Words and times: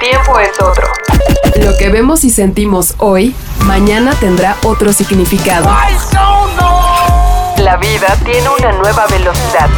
tiempo 0.00 0.38
es 0.40 0.60
otro. 0.60 0.88
Lo 1.62 1.76
que 1.76 1.90
vemos 1.90 2.24
y 2.24 2.30
sentimos 2.30 2.94
hoy, 2.96 3.36
mañana 3.64 4.12
tendrá 4.18 4.56
otro 4.64 4.92
significado. 4.92 5.68
La 7.58 7.76
vida 7.76 8.16
tiene 8.24 8.48
una 8.48 8.72
nueva 8.72 9.06
velocidad. 9.06 9.68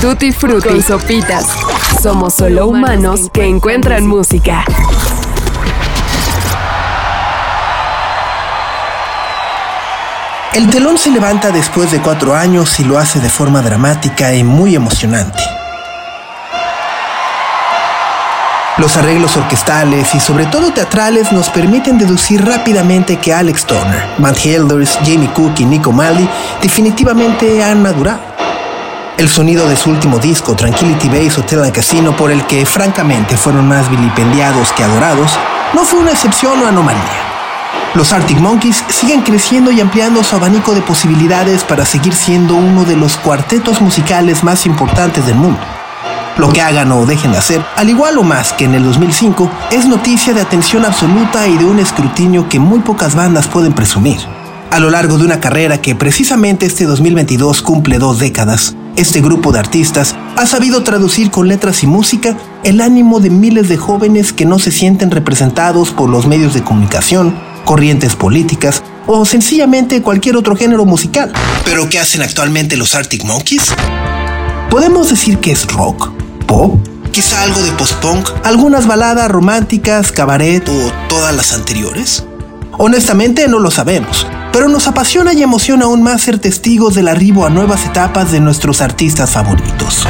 Tutti 0.00 0.32
Frutti 0.32 0.70
y 0.70 0.82
Sopitas. 0.82 1.46
Somos 2.02 2.34
solo 2.34 2.66
humanos 2.66 3.30
que 3.32 3.44
encuentran 3.44 4.06
música. 4.06 4.64
El 10.54 10.70
telón 10.70 10.96
se 10.96 11.10
levanta 11.10 11.50
después 11.50 11.90
de 11.90 12.00
cuatro 12.00 12.34
años 12.34 12.80
y 12.80 12.84
lo 12.84 12.98
hace 12.98 13.20
de 13.20 13.28
forma 13.28 13.60
dramática 13.60 14.32
y 14.34 14.44
muy 14.44 14.74
emocionante. 14.74 15.42
Los 18.76 18.96
arreglos 18.96 19.36
orquestales 19.36 20.16
y 20.16 20.20
sobre 20.20 20.46
todo 20.46 20.72
teatrales 20.72 21.30
nos 21.30 21.48
permiten 21.48 21.96
deducir 21.96 22.44
rápidamente 22.44 23.18
que 23.18 23.32
Alex 23.32 23.66
Turner, 23.66 24.02
Matt 24.18 24.44
Helders, 24.44 24.98
Jamie 25.04 25.30
Cook 25.32 25.52
y 25.58 25.64
Nico 25.64 25.92
Malley 25.92 26.28
definitivamente 26.60 27.62
han 27.62 27.80
madurado. 27.80 28.18
El 29.16 29.28
sonido 29.28 29.68
de 29.68 29.76
su 29.76 29.90
último 29.90 30.18
disco, 30.18 30.56
Tranquility 30.56 31.08
Base 31.08 31.40
Hotel 31.40 31.62
and 31.62 31.72
Casino, 31.72 32.16
por 32.16 32.32
el 32.32 32.44
que 32.46 32.66
francamente 32.66 33.36
fueron 33.36 33.68
más 33.68 33.88
vilipendiados 33.88 34.72
que 34.72 34.82
adorados, 34.82 35.30
no 35.72 35.84
fue 35.84 36.00
una 36.00 36.10
excepción 36.10 36.60
o 36.60 36.66
anomalía. 36.66 37.00
Los 37.94 38.12
Arctic 38.12 38.40
Monkeys 38.40 38.82
siguen 38.88 39.22
creciendo 39.22 39.70
y 39.70 39.80
ampliando 39.80 40.24
su 40.24 40.34
abanico 40.34 40.74
de 40.74 40.82
posibilidades 40.82 41.62
para 41.62 41.86
seguir 41.86 42.12
siendo 42.12 42.56
uno 42.56 42.84
de 42.84 42.96
los 42.96 43.16
cuartetos 43.18 43.80
musicales 43.80 44.42
más 44.42 44.66
importantes 44.66 45.24
del 45.26 45.36
mundo. 45.36 45.60
Lo 46.36 46.52
que 46.52 46.60
hagan 46.60 46.90
o 46.90 47.06
dejen 47.06 47.30
de 47.30 47.38
hacer, 47.38 47.64
al 47.76 47.88
igual 47.88 48.18
o 48.18 48.24
más 48.24 48.52
que 48.52 48.64
en 48.64 48.74
el 48.74 48.82
2005, 48.82 49.48
es 49.70 49.86
noticia 49.86 50.34
de 50.34 50.40
atención 50.40 50.84
absoluta 50.84 51.46
y 51.46 51.56
de 51.56 51.64
un 51.64 51.78
escrutinio 51.78 52.48
que 52.48 52.58
muy 52.58 52.80
pocas 52.80 53.14
bandas 53.14 53.46
pueden 53.46 53.72
presumir. 53.72 54.18
A 54.70 54.80
lo 54.80 54.90
largo 54.90 55.16
de 55.16 55.24
una 55.24 55.38
carrera 55.38 55.80
que 55.80 55.94
precisamente 55.94 56.66
este 56.66 56.86
2022 56.86 57.62
cumple 57.62 57.98
dos 57.98 58.18
décadas, 58.18 58.74
este 58.96 59.20
grupo 59.20 59.52
de 59.52 59.60
artistas 59.60 60.16
ha 60.36 60.46
sabido 60.46 60.82
traducir 60.82 61.30
con 61.30 61.46
letras 61.46 61.84
y 61.84 61.86
música 61.86 62.36
el 62.64 62.80
ánimo 62.80 63.20
de 63.20 63.30
miles 63.30 63.68
de 63.68 63.76
jóvenes 63.76 64.32
que 64.32 64.44
no 64.44 64.58
se 64.58 64.72
sienten 64.72 65.12
representados 65.12 65.92
por 65.92 66.10
los 66.10 66.26
medios 66.26 66.54
de 66.54 66.64
comunicación, 66.64 67.38
corrientes 67.64 68.16
políticas 68.16 68.82
o 69.06 69.24
sencillamente 69.24 70.02
cualquier 70.02 70.36
otro 70.36 70.56
género 70.56 70.84
musical. 70.84 71.32
¿Pero 71.64 71.88
qué 71.88 72.00
hacen 72.00 72.22
actualmente 72.22 72.76
los 72.76 72.96
Arctic 72.96 73.24
Monkeys? 73.24 73.72
¿Podemos 74.70 75.10
decir 75.10 75.38
que 75.38 75.52
es 75.52 75.68
rock? 75.68 76.13
¿Pop? 76.54 76.78
¿Quizá 77.10 77.42
algo 77.42 77.60
de 77.62 77.72
post-punk? 77.72 78.30
¿Algunas 78.44 78.86
baladas 78.86 79.28
románticas, 79.28 80.12
cabaret 80.12 80.62
o 80.68 80.92
todas 81.08 81.34
las 81.34 81.52
anteriores? 81.52 82.24
Honestamente 82.78 83.48
no 83.48 83.58
lo 83.58 83.72
sabemos, 83.72 84.24
pero 84.52 84.68
nos 84.68 84.86
apasiona 84.86 85.32
y 85.32 85.42
emociona 85.42 85.86
aún 85.86 86.04
más 86.04 86.22
ser 86.22 86.38
testigos 86.38 86.94
del 86.94 87.08
arribo 87.08 87.44
a 87.44 87.50
nuevas 87.50 87.84
etapas 87.84 88.30
de 88.30 88.38
nuestros 88.38 88.82
artistas 88.82 89.30
favoritos. 89.30 90.06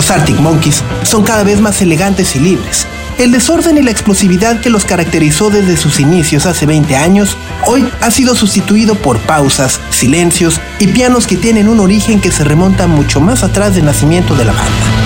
Los 0.00 0.10
Arctic 0.10 0.40
Monkeys 0.40 0.82
son 1.02 1.24
cada 1.24 1.44
vez 1.44 1.60
más 1.60 1.82
elegantes 1.82 2.34
y 2.34 2.38
libres. 2.38 2.86
El 3.18 3.32
desorden 3.32 3.76
y 3.76 3.82
la 3.82 3.90
explosividad 3.90 4.58
que 4.62 4.70
los 4.70 4.86
caracterizó 4.86 5.50
desde 5.50 5.76
sus 5.76 6.00
inicios 6.00 6.46
hace 6.46 6.64
20 6.64 6.96
años, 6.96 7.36
hoy 7.66 7.86
ha 8.00 8.10
sido 8.10 8.34
sustituido 8.34 8.94
por 8.94 9.18
pausas, 9.18 9.78
silencios 9.90 10.58
y 10.78 10.86
pianos 10.86 11.26
que 11.26 11.36
tienen 11.36 11.68
un 11.68 11.80
origen 11.80 12.18
que 12.18 12.32
se 12.32 12.44
remonta 12.44 12.86
mucho 12.86 13.20
más 13.20 13.44
atrás 13.44 13.74
del 13.74 13.84
nacimiento 13.84 14.34
de 14.36 14.46
la 14.46 14.54
banda. 14.54 15.00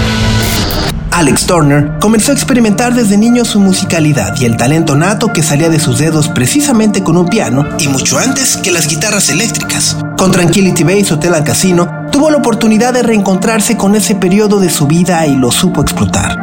Alex 1.10 1.46
Turner 1.46 1.90
comenzó 2.00 2.30
a 2.30 2.34
experimentar 2.34 2.94
desde 2.94 3.16
niño 3.16 3.44
su 3.44 3.58
musicalidad 3.58 4.36
y 4.36 4.44
el 4.44 4.56
talento 4.56 4.94
nato 4.94 5.32
que 5.32 5.42
salía 5.42 5.70
de 5.70 5.80
sus 5.80 5.98
dedos 5.98 6.28
precisamente 6.28 7.02
con 7.02 7.16
un 7.16 7.26
piano 7.26 7.66
y 7.80 7.88
mucho 7.88 8.18
antes 8.18 8.56
que 8.58 8.70
las 8.70 8.86
guitarras 8.86 9.28
eléctricas. 9.28 9.96
Con 10.16 10.30
Tranquility 10.30 10.84
Base 10.84 11.14
Hotel 11.14 11.34
and 11.34 11.46
Casino 11.46 12.03
tuvo 12.14 12.30
la 12.30 12.36
oportunidad 12.36 12.94
de 12.94 13.02
reencontrarse 13.02 13.76
con 13.76 13.96
ese 13.96 14.14
periodo 14.14 14.60
de 14.60 14.70
su 14.70 14.86
vida 14.86 15.26
y 15.26 15.34
lo 15.34 15.50
supo 15.50 15.82
explotar. 15.82 16.38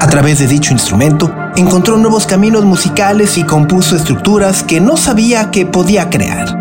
A 0.00 0.06
través 0.06 0.38
de 0.38 0.46
dicho 0.46 0.72
instrumento, 0.72 1.34
encontró 1.56 1.96
nuevos 1.96 2.26
caminos 2.26 2.64
musicales 2.64 3.36
y 3.36 3.42
compuso 3.42 3.96
estructuras 3.96 4.62
que 4.62 4.80
no 4.80 4.96
sabía 4.96 5.50
que 5.50 5.66
podía 5.66 6.10
crear. 6.10 6.56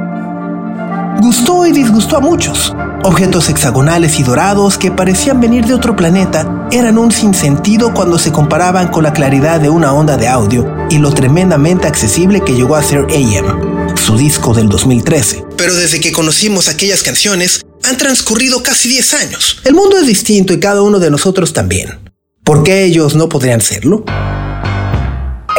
Gustó 1.21 1.67
y 1.67 1.73
disgustó 1.73 2.17
a 2.17 2.21
muchos. 2.21 2.75
Objetos 3.03 3.49
hexagonales 3.49 4.19
y 4.19 4.23
dorados 4.23 4.79
que 4.79 4.89
parecían 4.89 5.39
venir 5.39 5.67
de 5.67 5.75
otro 5.75 5.95
planeta 5.95 6.67
eran 6.71 6.97
un 6.97 7.11
sinsentido 7.11 7.93
cuando 7.93 8.17
se 8.17 8.31
comparaban 8.31 8.87
con 8.87 9.03
la 9.03 9.13
claridad 9.13 9.59
de 9.59 9.69
una 9.69 9.93
onda 9.93 10.17
de 10.17 10.27
audio 10.27 10.65
y 10.89 10.97
lo 10.97 11.13
tremendamente 11.13 11.87
accesible 11.87 12.41
que 12.41 12.55
llegó 12.55 12.75
a 12.75 12.81
ser 12.81 13.05
AM, 13.11 13.95
su 13.95 14.17
disco 14.17 14.55
del 14.55 14.69
2013. 14.69 15.45
Pero 15.55 15.75
desde 15.75 15.99
que 15.99 16.11
conocimos 16.11 16.67
aquellas 16.67 17.03
canciones, 17.03 17.63
han 17.87 17.97
transcurrido 17.97 18.63
casi 18.63 18.89
10 18.89 19.13
años. 19.13 19.61
El 19.63 19.73
mundo 19.73 19.97
es 19.97 20.07
distinto 20.07 20.53
y 20.53 20.59
cada 20.59 20.81
uno 20.81 20.99
de 20.99 21.11
nosotros 21.11 21.53
también. 21.53 21.99
¿Por 22.43 22.63
qué 22.63 22.83
ellos 22.83 23.15
no 23.15 23.29
podrían 23.29 23.61
serlo? 23.61 24.03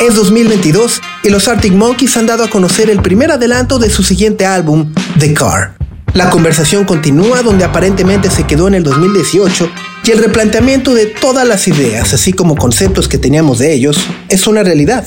Es 0.00 0.14
2022 0.14 1.00
y 1.24 1.30
los 1.30 1.48
Arctic 1.48 1.72
Monkeys 1.72 2.16
han 2.16 2.26
dado 2.26 2.44
a 2.44 2.50
conocer 2.50 2.90
el 2.90 3.00
primer 3.00 3.32
adelanto 3.32 3.78
de 3.78 3.90
su 3.90 4.02
siguiente 4.02 4.44
álbum, 4.44 4.92
The 5.18 5.34
Car. 5.34 5.74
La 6.12 6.30
conversación 6.30 6.84
continúa 6.84 7.42
donde 7.42 7.64
aparentemente 7.64 8.30
se 8.30 8.44
quedó 8.44 8.68
en 8.68 8.74
el 8.74 8.82
2018 8.82 9.70
y 10.04 10.10
el 10.10 10.18
replanteamiento 10.18 10.94
de 10.94 11.06
todas 11.06 11.46
las 11.46 11.66
ideas, 11.68 12.14
así 12.14 12.32
como 12.32 12.56
conceptos 12.56 13.08
que 13.08 13.18
teníamos 13.18 13.58
de 13.58 13.72
ellos, 13.72 13.98
es 14.28 14.46
una 14.46 14.62
realidad. 14.62 15.04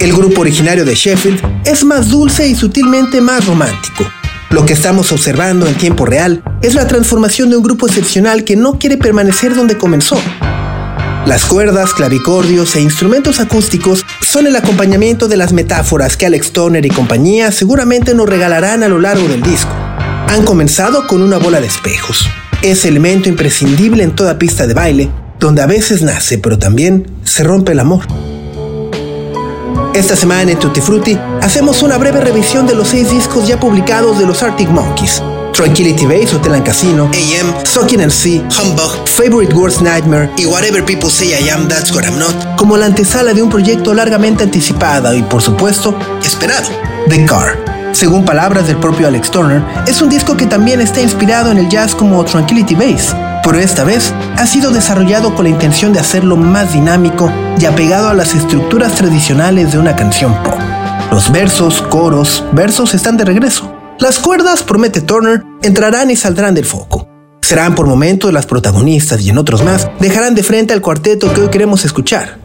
El 0.00 0.12
grupo 0.12 0.40
originario 0.40 0.84
de 0.84 0.96
Sheffield 0.96 1.40
es 1.64 1.84
más 1.84 2.08
dulce 2.08 2.48
y 2.48 2.56
sutilmente 2.56 3.20
más 3.20 3.46
romántico. 3.46 4.04
Lo 4.50 4.66
que 4.66 4.72
estamos 4.72 5.12
observando 5.12 5.68
en 5.68 5.76
tiempo 5.76 6.04
real 6.04 6.42
es 6.62 6.74
la 6.74 6.88
transformación 6.88 7.48
de 7.48 7.58
un 7.58 7.62
grupo 7.62 7.86
excepcional 7.86 8.42
que 8.42 8.56
no 8.56 8.76
quiere 8.76 8.96
permanecer 8.96 9.54
donde 9.54 9.78
comenzó. 9.78 10.20
Las 11.26 11.44
cuerdas, 11.44 11.94
clavicordios 11.94 12.74
e 12.74 12.80
instrumentos 12.80 13.38
acústicos 13.38 14.04
son 14.20 14.48
el 14.48 14.56
acompañamiento 14.56 15.28
de 15.28 15.36
las 15.36 15.52
metáforas 15.52 16.16
que 16.16 16.26
Alex 16.26 16.50
Toner 16.50 16.84
y 16.84 16.90
compañía 16.90 17.52
seguramente 17.52 18.16
nos 18.16 18.28
regalarán 18.28 18.82
a 18.82 18.88
lo 18.88 18.98
largo 18.98 19.28
del 19.28 19.42
disco. 19.42 19.81
Han 20.28 20.44
comenzado 20.44 21.06
con 21.06 21.22
una 21.22 21.38
bola 21.38 21.60
de 21.60 21.66
espejos. 21.66 22.28
Es 22.62 22.84
elemento 22.84 23.28
imprescindible 23.28 24.02
en 24.02 24.14
toda 24.14 24.38
pista 24.38 24.66
de 24.66 24.74
baile, 24.74 25.10
donde 25.38 25.62
a 25.62 25.66
veces 25.66 26.02
nace, 26.02 26.38
pero 26.38 26.58
también 26.58 27.10
se 27.24 27.44
rompe 27.44 27.72
el 27.72 27.80
amor. 27.80 28.06
Esta 29.94 30.16
semana 30.16 30.50
en 30.50 30.58
Tutti 30.58 30.80
Frutti 30.80 31.18
hacemos 31.42 31.82
una 31.82 31.98
breve 31.98 32.20
revisión 32.20 32.66
de 32.66 32.74
los 32.74 32.88
seis 32.88 33.10
discos 33.10 33.46
ya 33.46 33.60
publicados 33.60 34.18
de 34.18 34.26
los 34.26 34.42
Arctic 34.42 34.70
Monkeys. 34.70 35.22
Tranquility 35.52 36.06
Base, 36.06 36.34
Hotel 36.34 36.54
and 36.54 36.64
Casino, 36.64 37.10
AM, 37.12 37.54
Sucking 37.64 38.00
and 38.00 38.10
Sea, 38.10 38.42
Humbug, 38.58 39.06
Favorite 39.06 39.54
Worst 39.54 39.82
Nightmare 39.82 40.30
y 40.38 40.46
Whatever 40.46 40.82
People 40.82 41.10
Say 41.10 41.34
I 41.34 41.50
Am, 41.50 41.68
That's 41.68 41.92
What 41.92 42.04
I'm 42.04 42.18
Not, 42.18 42.56
como 42.56 42.76
la 42.78 42.86
antesala 42.86 43.34
de 43.34 43.42
un 43.42 43.50
proyecto 43.50 43.92
largamente 43.92 44.44
anticipado 44.44 45.14
y, 45.14 45.22
por 45.22 45.42
supuesto, 45.42 45.94
esperado, 46.24 46.68
The 47.08 47.26
Car. 47.26 47.71
Según 47.92 48.24
palabras 48.24 48.66
del 48.66 48.78
propio 48.78 49.06
Alex 49.06 49.30
Turner, 49.30 49.62
es 49.86 50.00
un 50.00 50.08
disco 50.08 50.36
que 50.36 50.46
también 50.46 50.80
está 50.80 51.02
inspirado 51.02 51.50
en 51.50 51.58
el 51.58 51.68
jazz 51.68 51.94
como 51.94 52.24
Tranquility 52.24 52.74
Base, 52.74 53.14
pero 53.44 53.58
esta 53.58 53.84
vez 53.84 54.12
ha 54.36 54.46
sido 54.46 54.70
desarrollado 54.70 55.34
con 55.34 55.44
la 55.44 55.50
intención 55.50 55.92
de 55.92 56.00
hacerlo 56.00 56.36
más 56.36 56.72
dinámico 56.72 57.30
y 57.60 57.66
apegado 57.66 58.08
a 58.08 58.14
las 58.14 58.34
estructuras 58.34 58.94
tradicionales 58.94 59.72
de 59.72 59.78
una 59.78 59.94
canción 59.94 60.34
pop. 60.42 60.58
Los 61.10 61.30
versos, 61.30 61.82
coros, 61.82 62.42
versos 62.52 62.94
están 62.94 63.18
de 63.18 63.26
regreso. 63.26 63.70
Las 63.98 64.18
cuerdas, 64.18 64.62
promete 64.62 65.02
Turner, 65.02 65.44
entrarán 65.62 66.10
y 66.10 66.16
saldrán 66.16 66.54
del 66.54 66.64
foco. 66.64 67.06
Serán 67.42 67.74
por 67.74 67.86
momentos 67.86 68.32
las 68.32 68.46
protagonistas 68.46 69.20
y 69.20 69.28
en 69.28 69.36
otros 69.36 69.62
más 69.62 69.90
dejarán 70.00 70.34
de 70.34 70.42
frente 70.42 70.72
al 70.72 70.80
cuarteto 70.80 71.32
que 71.34 71.42
hoy 71.42 71.48
queremos 71.48 71.84
escuchar. 71.84 72.41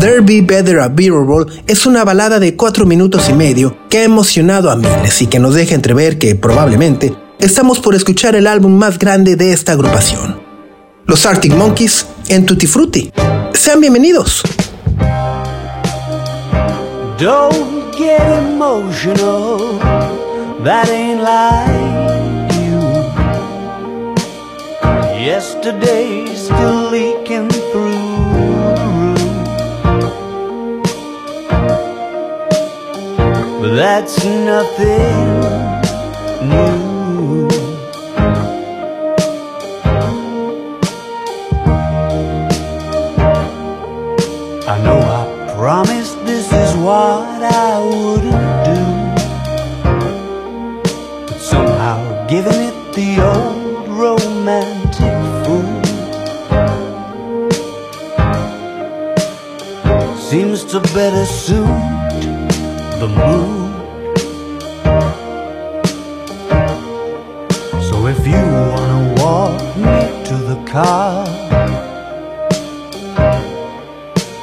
There 0.00 0.20
Be 0.20 0.42
Better 0.42 0.80
a 0.80 0.88
Bearable 0.88 1.46
es 1.66 1.86
una 1.86 2.04
balada 2.04 2.38
de 2.38 2.56
4 2.56 2.84
minutos 2.84 3.28
y 3.28 3.32
medio 3.32 3.76
que 3.88 3.98
ha 3.98 4.04
emocionado 4.04 4.70
a 4.70 4.76
miles 4.76 5.22
y 5.22 5.26
que 5.26 5.38
nos 5.38 5.54
deja 5.54 5.74
entrever 5.74 6.18
que 6.18 6.34
probablemente 6.34 7.14
estamos 7.38 7.80
por 7.80 7.94
escuchar 7.94 8.34
el 8.34 8.46
álbum 8.46 8.72
más 8.72 8.98
grande 8.98 9.36
de 9.36 9.52
esta 9.52 9.72
agrupación. 9.72 10.40
Los 11.06 11.24
Arctic 11.26 11.54
Monkeys 11.54 12.06
en 12.28 12.44
Tutti 12.44 12.66
Frutti. 12.66 13.12
Sean 13.52 13.80
bienvenidos. 13.80 14.42
Don't 17.18 17.96
get 17.96 18.20
emotional, 18.48 19.78
that 20.64 20.88
ain't 20.90 21.22
like 21.22 22.52
you. 22.58 22.80
Yesterday's 25.24 26.44
still 26.46 26.90
leaking 26.90 27.53
that's 33.74 34.24
nothing 34.24 35.40
new. 36.48 37.48
I 44.66 44.78
know 44.84 44.98
I 45.00 45.54
promised 45.56 46.24
this 46.24 46.52
is 46.52 46.76
what 46.76 47.42
I 47.42 47.80
wouldn't 47.80 48.64
do. 48.70 48.82
But 51.26 51.40
somehow 51.40 52.26
giving 52.28 52.60
it 52.70 52.94
the 52.94 53.20
old 53.32 53.88
romantic 53.88 55.16
fool 55.42 55.82
seems 60.16 60.64
to 60.66 60.78
better 60.94 61.26
suit 61.26 62.04
the 63.00 63.08
mood. 63.08 63.53
Car. 70.74 71.24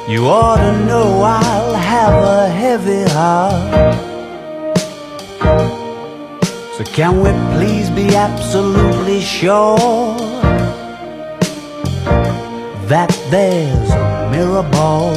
You 0.08 0.20
ought 0.26 0.56
to 0.66 0.72
know 0.86 1.08
I'll 1.20 1.74
have 1.74 2.14
a 2.38 2.48
heavy 2.48 3.04
heart. 3.16 3.94
So 6.76 6.84
can 6.96 7.12
we 7.22 7.30
please 7.54 7.90
be 7.90 8.16
absolutely 8.16 9.20
sure 9.20 9.76
that 12.92 13.10
there's 13.30 13.90
a 13.90 14.30
mirror 14.32 14.66
ball? 14.76 15.14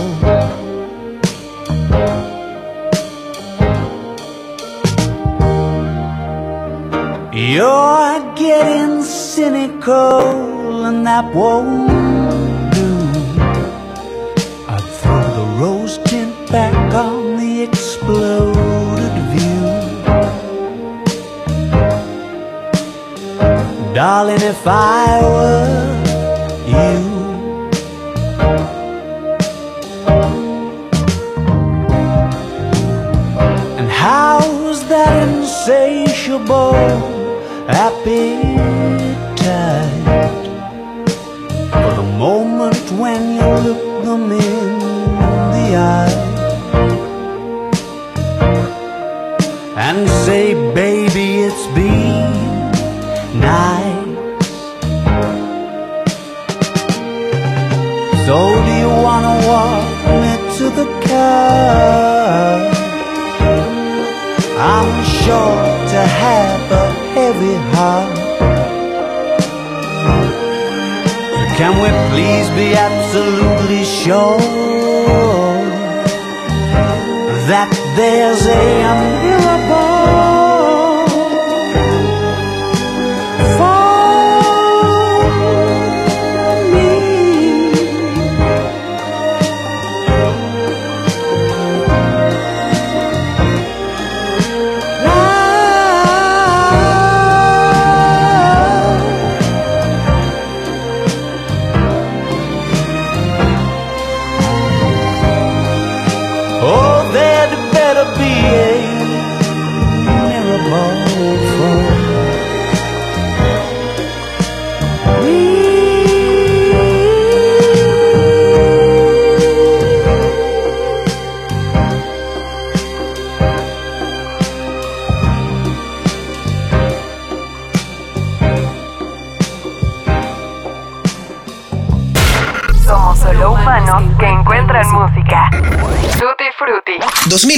You're 7.34 8.36
getting 8.36 9.02
cynical 9.04 10.55
and 10.86 11.06
that 11.06 11.26
won't 11.34 11.88
do. 12.74 12.90
I'd 14.68 14.86
throw 15.00 15.28
the 15.40 15.48
rose 15.60 15.98
tint 16.06 16.34
back 16.52 16.76
on 16.94 17.38
the 17.38 17.64
exploded 17.64 19.16
view. 19.34 19.66
Darling, 23.96 24.44
if 24.54 24.68
I 24.68 25.22
were 25.24 25.75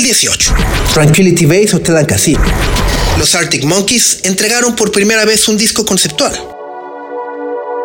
2018. 0.07 0.53
Tranquility 0.93 1.45
Base 1.45 1.75
Hotel 1.75 1.97
and 1.97 2.07
Casino. 2.07 2.41
Los 3.17 3.35
Arctic 3.35 3.65
Monkeys 3.65 4.19
entregaron 4.23 4.75
por 4.75 4.91
primera 4.91 5.25
vez 5.25 5.47
un 5.49 5.57
disco 5.57 5.85
conceptual. 5.85 6.33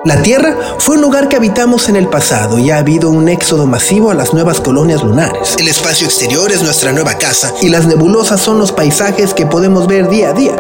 La 0.05 0.23
Tierra 0.23 0.57
fue 0.79 0.97
un 0.97 1.03
lugar 1.03 1.29
que 1.29 1.37
habitamos 1.37 1.89
en 1.89 1.97
el 1.97 2.09
pasado 2.09 2.59
y 2.59 2.71
ha 2.71 2.79
habido 2.79 3.11
un 3.11 3.29
éxodo 3.29 3.67
masivo 3.67 4.11
a 4.11 4.15
las 4.15 4.33
nuevas 4.33 4.61
colonias 4.61 5.03
lunares. 5.03 5.57
El 5.59 5.69
espacio 5.69 6.07
exterior 6.07 6.51
es 6.53 6.63
nuestra 6.63 6.93
nueva 6.93 7.19
casa 7.19 7.53
y 7.61 7.69
las 7.69 7.87
nebulosas 7.87 8.41
son 8.41 8.59
los 8.59 8.73
paisajes 8.73 9.35
que 9.35 9.47
podemos 9.47 9.87
ver 9.87 10.09
día 10.09 10.31
a 10.31 10.33
día. 10.33 10.57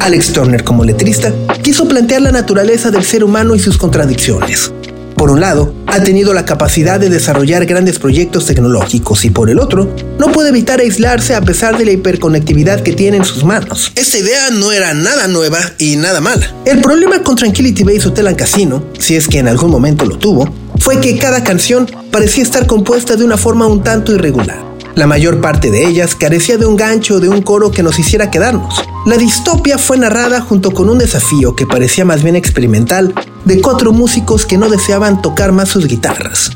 Alex 0.00 0.32
Turner 0.32 0.64
como 0.64 0.84
letrista 0.84 1.32
quiso 1.62 1.86
plantear 1.86 2.22
la 2.22 2.32
naturaleza 2.32 2.90
del 2.90 3.04
ser 3.04 3.24
humano 3.24 3.54
y 3.54 3.60
sus 3.60 3.78
contradicciones. 3.78 4.72
Por 5.16 5.30
un 5.30 5.40
lado, 5.40 5.74
ha 5.86 6.02
tenido 6.02 6.34
la 6.34 6.44
capacidad 6.44 6.98
de 6.98 7.08
desarrollar 7.08 7.66
grandes 7.66 7.98
proyectos 7.98 8.46
tecnológicos 8.46 9.24
y 9.24 9.30
por 9.30 9.48
el 9.48 9.58
otro, 9.58 9.88
no 10.18 10.32
puede 10.32 10.48
evitar 10.48 10.80
aislarse 10.80 11.34
a 11.34 11.40
pesar 11.40 11.78
de 11.78 11.84
la 11.84 11.92
hiperconectividad 11.92 12.80
que 12.80 12.92
tiene 12.92 13.18
en 13.18 13.24
sus 13.24 13.44
manos. 13.44 13.92
Esta 13.94 14.18
idea 14.18 14.50
no 14.50 14.72
era 14.72 14.92
nada 14.94 15.28
nueva 15.28 15.60
y 15.78 15.96
nada 15.96 16.20
mala. 16.20 16.52
El 16.64 16.80
problema 16.80 17.22
con 17.22 17.36
Tranquility 17.36 17.84
Base 17.84 18.08
Hotel 18.08 18.34
Casino, 18.36 18.82
si 18.98 19.14
es 19.16 19.28
que 19.28 19.38
en 19.38 19.48
algún 19.48 19.70
momento 19.70 20.04
lo 20.04 20.18
tuvo, 20.18 20.52
fue 20.78 21.00
que 21.00 21.16
cada 21.18 21.44
canción 21.44 21.88
parecía 22.10 22.42
estar 22.42 22.66
compuesta 22.66 23.16
de 23.16 23.24
una 23.24 23.36
forma 23.36 23.66
un 23.66 23.82
tanto 23.82 24.12
irregular. 24.12 24.73
La 24.94 25.08
mayor 25.08 25.40
parte 25.40 25.72
de 25.72 25.86
ellas 25.88 26.14
carecía 26.14 26.56
de 26.56 26.66
un 26.66 26.76
gancho 26.76 27.16
o 27.16 27.20
de 27.20 27.28
un 27.28 27.42
coro 27.42 27.72
que 27.72 27.82
nos 27.82 27.98
hiciera 27.98 28.30
quedarnos. 28.30 28.80
La 29.06 29.16
distopia 29.16 29.76
fue 29.76 29.98
narrada 29.98 30.40
junto 30.40 30.70
con 30.70 30.88
un 30.88 30.98
desafío 30.98 31.56
que 31.56 31.66
parecía 31.66 32.04
más 32.04 32.22
bien 32.22 32.36
experimental 32.36 33.12
de 33.44 33.60
cuatro 33.60 33.92
músicos 33.92 34.46
que 34.46 34.56
no 34.56 34.68
deseaban 34.68 35.20
tocar 35.20 35.50
más 35.50 35.68
sus 35.68 35.88
guitarras. 35.88 36.52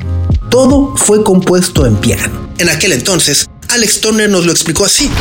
Todo 0.49 0.95
fue 0.95 1.21
compuesto 1.21 1.85
en 1.85 1.97
piano. 1.97 2.49
En 2.59 2.69
aquel 2.69 2.93
entonces, 2.93 3.49
Alex 3.67 3.99
Turner 3.99 4.29
nos 4.29 4.45
lo 4.45 4.53
explicó 4.53 4.85
así. 4.85 5.11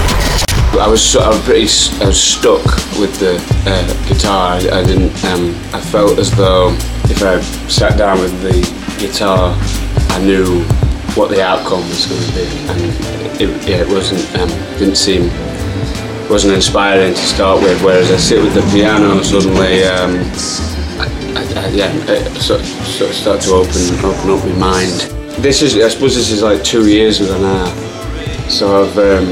I 0.74 0.88
was 0.88 1.00
sort 1.00 1.26
of 1.26 1.44
pretty 1.44 1.66
I 2.00 2.06
was 2.06 2.18
stuck 2.18 2.64
with 3.00 3.10
the 3.18 3.34
uh, 3.66 4.08
guitar. 4.08 4.60
I, 4.60 4.80
I 4.80 4.84
didn't. 4.84 5.12
Um, 5.24 5.56
I 5.74 5.80
felt 5.80 6.18
as 6.20 6.30
though 6.36 6.72
if 7.10 7.20
I 7.22 7.40
sat 7.68 7.98
down 7.98 8.20
with 8.20 8.32
the 8.42 8.60
guitar, 9.00 9.56
I 10.10 10.20
knew 10.20 10.62
what 11.18 11.30
the 11.30 11.42
outcome 11.42 11.80
was 11.88 12.06
going 12.06 12.22
to 12.22 12.32
be, 12.32 12.46
and 12.70 13.40
it, 13.42 13.68
yeah, 13.68 13.82
it 13.82 13.88
wasn't 13.88 14.22
um, 14.38 14.48
didn't 14.78 14.96
seem 14.96 15.28
wasn't 16.30 16.54
inspiring 16.54 17.12
to 17.12 17.20
start 17.20 17.60
with. 17.60 17.82
Whereas 17.82 18.10
I 18.12 18.16
sit 18.16 18.40
with 18.42 18.54
the 18.54 18.62
piano, 18.70 19.16
and 19.16 19.26
suddenly, 19.26 19.82
um, 19.84 20.14
I, 21.00 21.06
I, 21.56 21.68
yeah, 21.70 21.92
it 22.08 22.40
sort, 22.40 22.62
sort 22.62 23.10
of 23.10 23.16
start 23.16 23.40
to 23.42 23.50
open 23.54 23.82
open 24.04 24.30
up 24.30 24.44
my 24.46 24.70
mind. 24.70 25.00
This 25.42 25.62
is, 25.62 25.76
I 25.76 25.88
suppose, 25.88 26.14
this 26.14 26.30
is 26.30 26.42
like 26.42 26.62
two 26.62 26.88
years 26.88 27.20
ago 27.20 27.36
now. 27.40 27.66
So 28.48 28.82
I've, 28.82 28.98
um, 28.98 29.28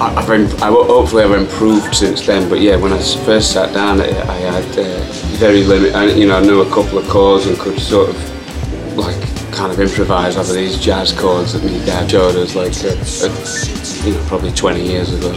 I've, 0.00 0.30
im- 0.30 0.62
I, 0.62 0.68
hopefully 0.68 1.22
I've 1.24 1.32
improved 1.32 1.94
since 1.94 2.24
then. 2.26 2.48
But 2.48 2.60
yeah, 2.60 2.76
when 2.76 2.92
I 2.92 2.98
first 3.24 3.52
sat 3.52 3.74
down, 3.74 4.00
I, 4.00 4.06
I 4.06 4.36
had 4.36 4.78
uh, 4.78 5.00
very 5.38 5.64
limited. 5.64 6.16
You 6.16 6.28
know, 6.28 6.38
I 6.38 6.42
knew 6.42 6.60
a 6.62 6.70
couple 6.70 6.98
of 6.98 7.08
chords 7.08 7.46
and 7.46 7.58
could 7.58 7.78
sort 7.80 8.10
of 8.10 8.96
like 8.96 9.27
kind 9.52 9.72
of 9.72 9.80
improvise 9.80 10.36
over 10.36 10.52
these 10.52 10.78
jazz 10.78 11.12
chords 11.12 11.52
that 11.52 11.64
me 11.64 11.78
dad 11.84 12.10
showed 12.10 12.36
us 12.36 12.54
like 12.54 12.72
uh, 12.84 12.88
uh, 13.26 14.06
you 14.06 14.14
know 14.14 14.24
probably 14.26 14.52
20 14.52 14.82
years 14.82 15.12
ago. 15.12 15.30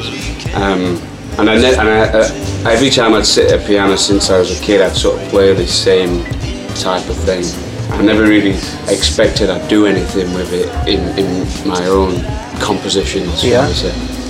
Um, 0.56 1.02
and 1.40 1.50
I, 1.50 1.58
ne- 1.58 1.76
and 1.78 1.90
I, 1.90 2.00
uh, 2.10 2.70
every 2.70 2.90
time 2.90 3.14
I'd 3.14 3.26
sit 3.26 3.52
at 3.52 3.64
a 3.64 3.66
piano 3.66 3.96
since 3.96 4.30
I 4.30 4.40
was 4.40 4.60
a 4.60 4.62
kid, 4.64 4.82
I'd 4.82 4.96
sort 4.96 5.22
of 5.22 5.30
play 5.30 5.54
the 5.54 5.66
same 5.66 6.24
type 6.76 7.08
of 7.10 7.16
thing. 7.18 7.44
I 7.94 8.02
never 8.02 8.24
really 8.24 8.52
expected 8.90 9.50
I'd 9.50 9.68
do 9.70 9.86
anything 9.86 10.34
with 10.34 10.52
it 10.54 10.68
in, 10.88 11.00
in 11.18 11.68
my 11.68 11.86
own 11.88 12.22
compositions, 12.62 13.44
Yeah. 13.44 13.68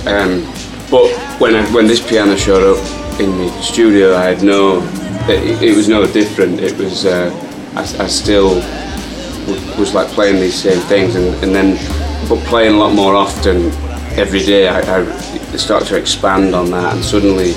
Um, 0.06 0.42
but 0.90 1.10
when 1.40 1.54
I, 1.54 1.64
when 1.72 1.86
this 1.86 2.06
piano 2.06 2.36
showed 2.36 2.76
up 2.76 3.20
in 3.20 3.30
the 3.38 3.62
studio, 3.62 4.16
I 4.16 4.24
had 4.24 4.42
no, 4.42 4.80
it, 5.28 5.62
it 5.62 5.76
was 5.76 5.88
no 5.88 6.06
different. 6.06 6.60
It 6.60 6.76
was, 6.78 7.04
uh, 7.04 7.30
I, 7.74 7.80
I 7.80 8.06
still 8.06 8.60
was 9.78 9.94
like 9.94 10.08
playing 10.08 10.40
these 10.40 10.54
same 10.54 10.80
things, 10.88 11.14
and, 11.16 11.34
and 11.42 11.54
then, 11.54 11.76
but 12.28 12.38
playing 12.46 12.74
a 12.74 12.78
lot 12.78 12.94
more 12.94 13.14
often 13.14 13.70
every 14.18 14.40
day. 14.44 14.68
I, 14.68 14.80
I 14.80 15.56
started 15.56 15.88
to 15.88 15.96
expand 15.96 16.54
on 16.54 16.70
that, 16.70 16.94
and 16.94 17.04
suddenly, 17.04 17.52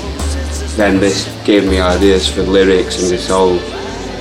then 0.76 1.00
this 1.00 1.26
gave 1.44 1.66
me 1.66 1.80
ideas 1.80 2.28
for 2.28 2.42
lyrics, 2.42 3.02
and 3.02 3.10
this 3.10 3.28
whole 3.28 3.58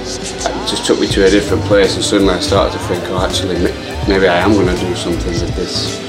it 0.05 0.69
just 0.69 0.85
took 0.85 0.99
me 0.99 1.07
to 1.07 1.25
a 1.25 1.29
different 1.29 1.63
place, 1.65 1.95
and 1.95 2.03
suddenly 2.03 2.33
I 2.33 2.39
started 2.39 2.77
to 2.77 2.79
think, 2.87 3.03
oh, 3.09 3.25
actually, 3.25 3.55
maybe 4.07 4.27
I 4.27 4.39
am 4.39 4.53
going 4.53 4.67
to 4.67 4.79
do 4.79 4.95
something 4.95 5.33
with 5.33 5.55
this. 5.55 6.01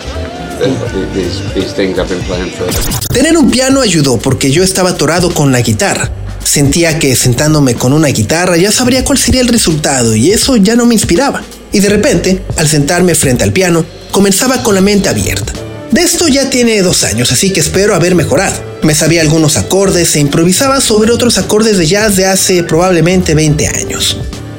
These, 1.13 1.53
these 1.53 1.73
things 1.75 1.99
I've 1.99 2.09
been 2.09 2.23
playing 2.25 2.51
for. 2.51 2.67
Tener 3.13 3.37
un 3.37 3.51
piano 3.51 3.83
ayudó 3.83 4.17
porque 4.17 4.51
yo 4.51 4.63
estaba 4.63 4.91
atorado 4.91 5.31
con 5.35 5.53
la 5.53 5.61
guitarra. 5.61 6.11
Sentía 6.47 7.01
que 7.01 7.17
sentándome 7.17 7.75
con 7.75 7.93
una 7.93 8.07
guitarra 8.07 8.57
ya 8.57 8.71
sabría 8.71 9.05
cuál 9.05 9.19
sería 9.19 9.41
el 9.41 9.49
resultado 9.49 10.15
y 10.15 10.31
eso 10.31 10.57
ya 10.57 10.77
no 10.77 10.87
me 10.87 10.95
inspiraba. 10.95 11.43
Y 11.73 11.81
de 11.81 11.89
repente, 11.89 12.41
al 12.57 12.69
sentarme 12.69 13.17
frente 13.17 13.43
al 13.43 13.53
piano, 13.53 13.85
comenzaba 14.13 14.63
con 14.63 14.77
la 14.77 14.81
mente 14.81 15.09
abierta. 15.09 15.53
De 15.91 16.03
esto 16.03 16.29
ya 16.29 16.49
tiene 16.49 16.81
dos 16.83 17.03
años, 17.03 17.33
así 17.33 17.53
que 17.53 17.59
espero 17.59 17.97
haber 17.97 18.15
mejorado. 18.15 18.55
Me 18.85 18.95
sabía 18.95 19.23
algunos 19.23 19.57
acordes 19.57 20.15
e 20.15 20.21
improvisaba 20.21 20.81
sobre 20.81 21.11
otros 21.11 21.37
acordes 21.37 21.79
de 21.79 21.89
jazz 21.89 22.15
de 22.15 22.27
hace 22.27 22.63
probablemente 22.63 23.35
20 23.35 23.67
años. 23.67 24.19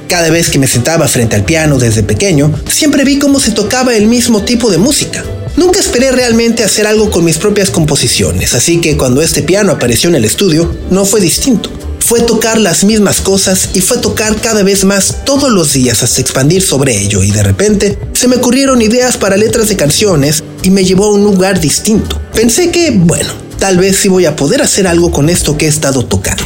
Cada 0.10 0.30
vez 0.30 0.50
que 0.50 0.60
me 0.60 0.68
sentaba 0.68 1.08
frente 1.08 1.38
al 1.38 1.46
piano 1.46 1.80
desde 1.80 2.04
pequeño, 2.04 2.54
siempre 2.70 3.06
vi 3.06 3.18
cómo 3.18 3.40
se 3.40 3.52
tocaba 3.52 3.96
el 3.96 4.08
mismo 4.08 4.44
tipo 4.44 4.70
de 4.70 4.78
música. 4.78 5.24
Nunca 5.56 5.80
esperé 5.80 6.12
realmente 6.12 6.64
hacer 6.64 6.86
algo 6.86 7.10
con 7.10 7.24
mis 7.24 7.38
propias 7.38 7.72
composiciones, 7.72 8.54
así 8.54 8.80
que 8.80 8.96
cuando 8.98 9.22
este 9.22 9.42
piano 9.42 9.72
apareció 9.72 10.10
en 10.10 10.16
el 10.16 10.26
estudio, 10.26 10.76
no 10.92 11.04
fue 11.04 11.20
distinto. 11.20 11.77
Fue 12.08 12.22
tocar 12.22 12.58
las 12.58 12.86
mismas 12.86 13.20
cosas 13.20 13.72
y 13.74 13.82
fue 13.82 13.98
tocar 13.98 14.40
cada 14.40 14.64
vez 14.64 14.86
más 14.86 15.26
todos 15.26 15.52
los 15.52 15.74
días 15.74 16.04
hasta 16.04 16.22
expandir 16.22 16.62
sobre 16.62 16.98
ello 16.98 17.22
y 17.22 17.32
de 17.32 17.44
repente 17.44 18.00
se 18.14 18.30
me 18.30 18.38
ocurrieron 18.38 18.82
ideas 18.82 19.18
para 19.18 19.36
letras 19.36 19.68
de 19.68 19.76
canciones 19.76 20.42
y 20.64 20.70
me 20.72 20.86
llevó 20.86 21.08
a 21.08 21.16
un 21.16 21.26
lugar 21.26 21.60
distinto. 21.60 22.22
Pensé 22.34 22.72
que, 22.72 22.92
bueno, 22.92 23.34
tal 23.60 23.78
vez 23.78 23.98
sí 23.98 24.08
voy 24.08 24.26
a 24.26 24.38
poder 24.38 24.62
hacer 24.62 24.88
algo 24.88 25.12
con 25.12 25.28
esto 25.28 25.58
que 25.58 25.66
he 25.66 25.68
estado 25.68 26.06
tocando. 26.06 26.46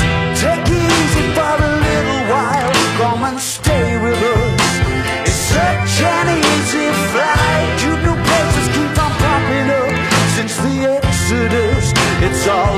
It's 12.23 12.47
all 12.47 12.77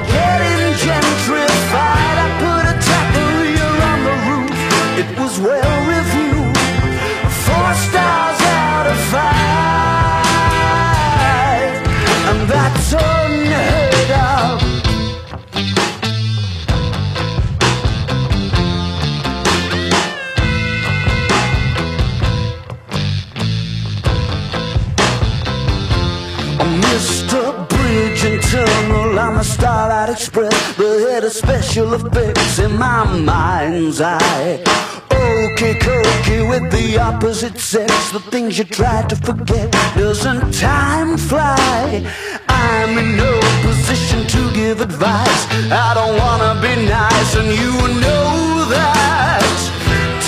Tunnel 28.53 29.17
on 29.17 29.33
the 29.33 29.43
Starlight 29.43 30.09
Express 30.09 30.77
The 30.77 31.07
head 31.09 31.23
of 31.23 31.31
special 31.31 31.91
effects 31.95 32.59
in 32.59 32.77
my 32.77 33.03
mind's 33.03 33.99
eye 33.99 34.61
Okay, 35.09 35.73
cokey 35.73 36.47
with 36.47 36.71
the 36.71 36.99
opposite 36.99 37.57
sex 37.57 38.11
The 38.11 38.19
things 38.19 38.59
you 38.59 38.65
try 38.65 39.01
to 39.07 39.15
forget 39.15 39.71
Doesn't 39.95 40.53
time 40.53 41.17
fly? 41.17 42.05
I'm 42.47 42.95
in 42.95 43.17
no 43.17 43.33
position 43.63 44.27
to 44.27 44.53
give 44.53 44.81
advice 44.81 45.41
I 45.71 45.95
don't 45.95 46.15
wanna 46.23 46.53
be 46.61 46.73
nice 46.85 47.35
and 47.35 47.49
you 47.61 47.73
know 48.05 48.69
that 48.69 49.49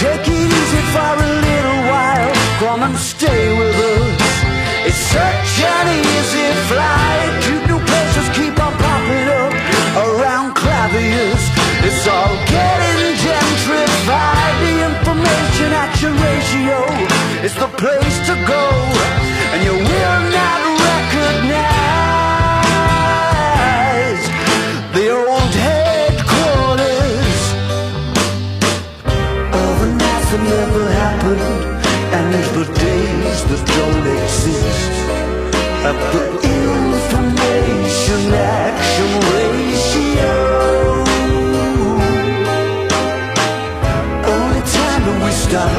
Take 0.02 0.28
it 0.28 0.50
easy 0.62 0.82
for 0.94 1.14
a 1.14 1.32
little 1.46 1.82
while 1.92 2.34
Come 2.58 2.82
and 2.90 2.98
stay 2.98 3.56
with 3.60 3.76
us 3.76 4.26
it's 4.88 4.98
such 4.98 5.64
an 5.66 5.88
easy 6.06 6.54
flight. 6.70 7.45
Claviers. 10.90 11.44
It's 11.84 12.08
all 12.08 12.36
getting 12.46 13.16
gentrified. 13.26 14.56
The 14.64 14.74
information 14.92 15.74
action 15.74 16.14
ratio 16.14 16.78
is 17.44 17.54
the 17.56 17.68
place 17.82 18.18
to 18.28 18.36
go, 18.48 18.64
and 19.54 19.64
you 19.64 19.74
will 19.74 20.22
not 20.38 20.62
recognize 20.90 21.82
the 24.94 25.06
old 25.10 25.54
headquarters 25.68 27.40
of 29.62 29.76
a 29.86 29.90
night 30.02 30.26
that 30.32 30.42
never 30.58 30.84
happened 31.04 31.42
and 32.18 32.28
the 32.34 32.66
days 32.74 33.40
that 33.50 33.62
don't 33.78 34.08
exist. 34.24 34.96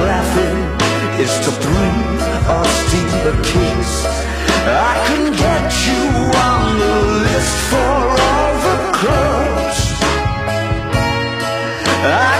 Laughing 0.05 0.59
is 1.21 1.33
to 1.45 1.51
breathe 1.65 2.27
or 2.55 2.65
steal 2.81 3.23
a 3.33 3.37
kiss. 3.43 3.93
I 4.69 4.95
can 5.09 5.25
get 5.33 5.67
you 5.87 6.03
on 6.49 6.63
the 6.83 6.97
list 7.27 7.57
for 7.71 7.95
all 8.29 8.53
the 8.67 8.77
clubs. 8.99 9.81
I 12.05 12.36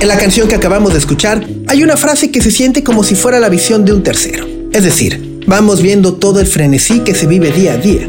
En 0.00 0.08
la 0.08 0.16
canción 0.16 0.48
que 0.48 0.54
acabamos 0.54 0.94
de 0.94 0.98
escuchar 0.98 1.46
hay 1.68 1.82
una 1.82 1.94
frase 1.94 2.30
que 2.30 2.40
se 2.40 2.50
siente 2.50 2.82
como 2.82 3.04
si 3.04 3.14
fuera 3.14 3.38
la 3.38 3.50
visión 3.50 3.84
de 3.84 3.92
un 3.92 4.02
tercero. 4.02 4.46
Es 4.72 4.82
decir, 4.82 5.42
vamos 5.46 5.82
viendo 5.82 6.14
todo 6.14 6.40
el 6.40 6.46
frenesí 6.46 7.00
que 7.00 7.14
se 7.14 7.26
vive 7.26 7.52
día 7.52 7.74
a 7.74 7.76
día. 7.76 8.08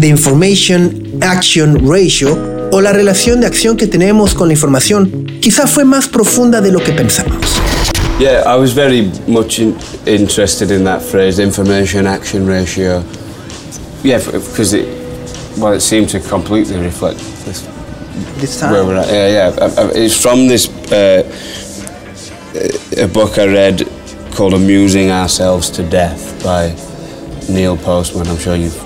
The 0.00 0.06
Information 0.06 1.18
Action 1.20 1.86
Ratio 1.86 2.38
o 2.72 2.80
la 2.80 2.94
relación 2.94 3.42
de 3.42 3.48
acción 3.48 3.76
que 3.76 3.86
tenemos 3.86 4.32
con 4.32 4.48
la 4.48 4.54
información 4.54 5.26
quizá 5.42 5.66
fue 5.66 5.84
más 5.84 6.08
profunda 6.08 6.62
de 6.62 6.72
lo 6.72 6.82
que 6.82 6.92
pensamos. 6.92 7.36
Yeah, 8.18 8.42
I 8.46 8.58
was 8.58 8.72
very 8.74 9.12
much 9.26 9.58
in, 9.58 9.76
interested 10.06 10.70
in 10.70 10.84
that 10.84 11.02
phrase, 11.02 11.38
information 11.38 12.06
action 12.06 12.46
ratio. 12.46 13.04
Yeah, 14.02 14.20
because 14.32 14.72
it, 14.72 14.88
well, 15.58 15.74
it 15.74 15.82
seemed 15.82 16.08
to 16.12 16.20
completely 16.20 16.78
reflect 16.78 17.18
this 17.44 17.62
This 18.40 18.60
time. 18.60 18.72
where 18.72 18.84
we're 18.84 18.96
at. 18.96 19.08
Yeah, 19.08 19.28
yeah. 19.28 19.56
I- 19.66 19.82
I- 19.82 19.92
It's 20.04 20.20
from 20.20 20.48
this 20.48 20.68
uh, 20.92 21.22
a 22.96 23.06
book 23.06 23.38
I 23.38 23.46
read 23.46 23.86
called 24.34 24.54
"Amusing 24.54 25.10
Ourselves 25.10 25.70
to 25.70 25.82
Death" 25.82 26.42
by 26.42 26.74
Neil 27.52 27.76
Postman. 27.76 28.26
I'm 28.28 28.38
sure 28.38 28.56
you've 28.56 28.76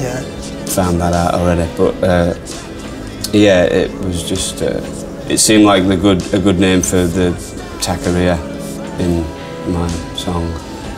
Yeah. 0.00 0.20
found 0.66 1.00
that 1.00 1.12
out 1.12 1.34
already, 1.34 1.66
but 1.76 1.94
uh, 2.02 2.34
yeah, 3.32 3.62
it 3.64 3.90
was 4.04 4.22
just. 4.28 4.62
Uh, 4.62 4.80
it 5.28 5.38
seemed 5.38 5.64
like 5.64 5.86
the 5.88 5.96
good 5.96 6.22
a 6.34 6.38
good 6.38 6.58
name 6.58 6.82
for 6.82 7.06
the 7.06 7.30
taqueria 7.80 8.36
in 9.00 9.24
my 9.72 9.88
song. 10.16 10.44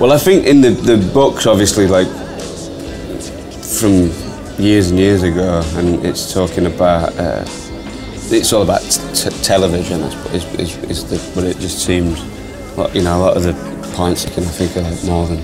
Well, 0.00 0.12
I 0.12 0.18
think 0.18 0.46
in 0.46 0.60
the 0.62 0.70
the 0.70 0.96
books, 1.12 1.46
obviously, 1.46 1.86
like 1.86 2.08
from 3.78 4.10
years 4.58 4.90
and 4.90 4.98
years 4.98 5.22
ago, 5.22 5.62
and 5.76 6.04
it's 6.06 6.32
talking 6.32 6.66
about. 6.66 7.12
Uh, 7.18 7.44
it's 8.32 8.52
all 8.52 8.62
about 8.62 8.82
t- 8.82 9.30
television, 9.42 10.00
is, 10.00 10.14
is, 10.34 10.44
is, 10.58 10.76
is 10.90 11.04
the, 11.04 11.32
but 11.34 11.44
it 11.44 11.58
just 11.58 11.84
seems, 11.84 12.18
you 12.94 13.02
know, 13.02 13.16
a 13.16 13.20
lot 13.20 13.36
of 13.36 13.42
the 13.42 13.54
points 13.94 14.24
you 14.24 14.30
can 14.30 14.44
I 14.44 14.48
think 14.48 14.76
are 14.76 14.82
like 14.82 15.04
more 15.04 15.26
than 15.26 15.38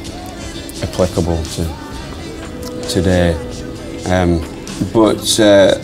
applicable 0.82 1.42
to 1.42 2.88
today. 2.88 3.34
Um, 4.06 4.40
but 4.92 5.40
uh, 5.40 5.80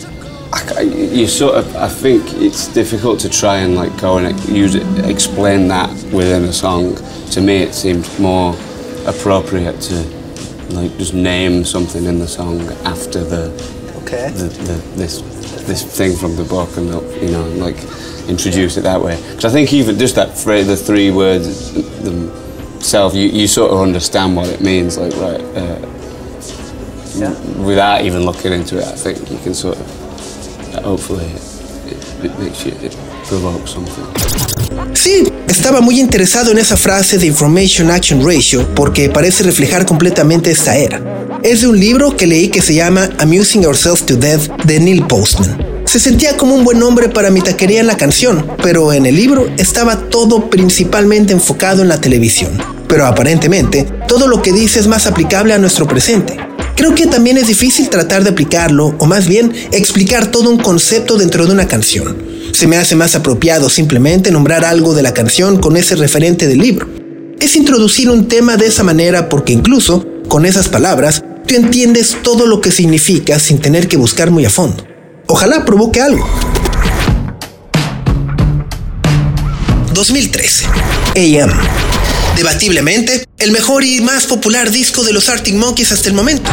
I 0.51 0.81
you 0.81 1.27
sort 1.27 1.55
of, 1.55 1.75
I 1.75 1.87
think 1.87 2.23
it's 2.33 2.67
difficult 2.67 3.19
to 3.21 3.29
try 3.29 3.57
and 3.57 3.75
like 3.75 3.95
go 3.99 4.17
and 4.17 4.37
use 4.49 4.75
it, 4.75 4.83
explain 5.05 5.67
that 5.69 5.89
within 6.11 6.43
a 6.43 6.53
song. 6.53 6.95
To 7.31 7.41
me, 7.41 7.57
it 7.57 7.73
seems 7.73 8.19
more 8.19 8.53
appropriate 9.05 9.79
to 9.81 9.95
like 10.71 10.95
just 10.97 11.13
name 11.13 11.63
something 11.65 12.05
in 12.05 12.19
the 12.19 12.27
song 12.27 12.61
after 12.85 13.23
the 13.23 13.49
Okay. 14.03 14.31
the, 14.31 14.45
the, 14.45 14.73
this 14.95 15.21
this 15.69 15.83
thing 15.83 16.15
from 16.15 16.35
the 16.35 16.43
book 16.43 16.75
and 16.77 16.87
you 17.21 17.31
know 17.31 17.47
like 17.65 17.77
introduce 18.27 18.77
it 18.77 18.81
that 18.81 19.01
way. 19.01 19.15
Because 19.29 19.45
I 19.45 19.49
think 19.49 19.71
even 19.73 19.97
just 19.97 20.15
that 20.15 20.37
phrase 20.37 20.67
the 20.67 20.75
three 20.75 21.11
words 21.11 21.73
themselves 22.03 23.15
you, 23.15 23.29
you 23.29 23.47
sort 23.47 23.71
of 23.71 23.79
understand 23.79 24.35
what 24.35 24.49
it 24.49 24.61
means 24.61 24.97
like 24.97 25.13
right 25.15 25.41
uh, 25.55 25.79
without 27.63 28.01
even 28.01 28.23
looking 28.23 28.53
into 28.53 28.77
it 28.77 28.85
I 28.85 28.95
think 28.95 29.29
you 29.29 29.37
can 29.39 29.53
sort 29.53 29.77
of 29.77 30.83
hopefully 30.83 31.25
it, 31.25 32.25
it 32.25 32.39
makes 32.39 32.65
you 32.65 32.71
it 32.79 32.95
provokes 33.25 33.71
something 33.71 34.58
Sí, 34.93 35.23
estaba 35.47 35.81
muy 35.81 35.99
interesado 35.99 36.51
en 36.51 36.57
esa 36.57 36.75
frase 36.75 37.17
de 37.17 37.27
Information 37.27 37.91
Action 37.91 38.25
Ratio 38.25 38.67
porque 38.75 39.09
parece 39.09 39.43
reflejar 39.43 39.85
completamente 39.85 40.51
esta 40.51 40.77
era. 40.77 41.01
Es 41.43 41.61
de 41.61 41.67
un 41.67 41.79
libro 41.79 42.17
que 42.17 42.27
leí 42.27 42.49
que 42.49 42.61
se 42.61 42.73
llama 42.73 43.09
Amusing 43.19 43.65
Ourselves 43.65 44.05
to 44.05 44.15
Death 44.15 44.49
de 44.65 44.79
Neil 44.79 45.05
Postman. 45.05 45.83
Se 45.85 45.99
sentía 45.99 46.37
como 46.37 46.53
un 46.53 46.63
buen 46.63 46.79
nombre 46.79 47.09
para 47.09 47.31
mi 47.31 47.41
taquería 47.41 47.79
en 47.79 47.87
la 47.87 47.97
canción, 47.97 48.45
pero 48.61 48.93
en 48.93 49.05
el 49.05 49.15
libro 49.15 49.49
estaba 49.57 50.09
todo 50.09 50.49
principalmente 50.49 51.33
enfocado 51.33 51.81
en 51.81 51.87
la 51.87 52.01
televisión. 52.01 52.51
Pero 52.87 53.05
aparentemente, 53.05 53.87
todo 54.07 54.27
lo 54.27 54.41
que 54.41 54.51
dice 54.51 54.79
es 54.79 54.87
más 54.87 55.07
aplicable 55.07 55.53
a 55.53 55.59
nuestro 55.59 55.87
presente. 55.87 56.37
Creo 56.75 56.95
que 56.95 57.07
también 57.07 57.37
es 57.37 57.47
difícil 57.47 57.89
tratar 57.89 58.23
de 58.23 58.29
aplicarlo, 58.29 58.95
o 58.99 59.05
más 59.05 59.27
bien 59.27 59.53
explicar 59.71 60.27
todo 60.27 60.49
un 60.49 60.57
concepto 60.59 61.17
dentro 61.17 61.45
de 61.45 61.53
una 61.53 61.67
canción. 61.67 62.38
Se 62.59 62.67
me 62.67 62.75
hace 62.75 62.93
más 62.93 63.15
apropiado 63.15 63.69
simplemente 63.69 64.31
nombrar 64.31 64.65
algo 64.65 64.93
de 64.93 65.01
la 65.01 65.13
canción 65.13 65.61
con 65.61 65.77
ese 65.77 65.95
referente 65.95 66.45
del 66.45 66.57
libro. 66.57 66.89
Es 67.39 67.55
introducir 67.55 68.09
un 68.09 68.27
tema 68.27 68.57
de 68.57 68.65
esa 68.65 68.83
manera 68.83 69.29
porque 69.29 69.53
incluso, 69.53 70.05
con 70.27 70.45
esas 70.45 70.67
palabras, 70.67 71.23
tú 71.47 71.55
entiendes 71.55 72.17
todo 72.21 72.47
lo 72.47 72.59
que 72.59 72.71
significa 72.71 73.39
sin 73.39 73.59
tener 73.59 73.87
que 73.87 73.95
buscar 73.95 74.29
muy 74.29 74.43
a 74.43 74.49
fondo. 74.49 74.83
Ojalá 75.27 75.63
provoque 75.63 76.01
algo. 76.01 76.27
2013. 79.93 80.65
AM. 80.65 81.53
Debatiblemente, 82.35 83.25
el 83.37 83.53
mejor 83.53 83.85
y 83.85 84.01
más 84.01 84.25
popular 84.25 84.69
disco 84.69 85.05
de 85.05 85.13
los 85.13 85.29
Arctic 85.29 85.55
Monkeys 85.55 85.93
hasta 85.93 86.09
el 86.09 86.13
momento. 86.13 86.51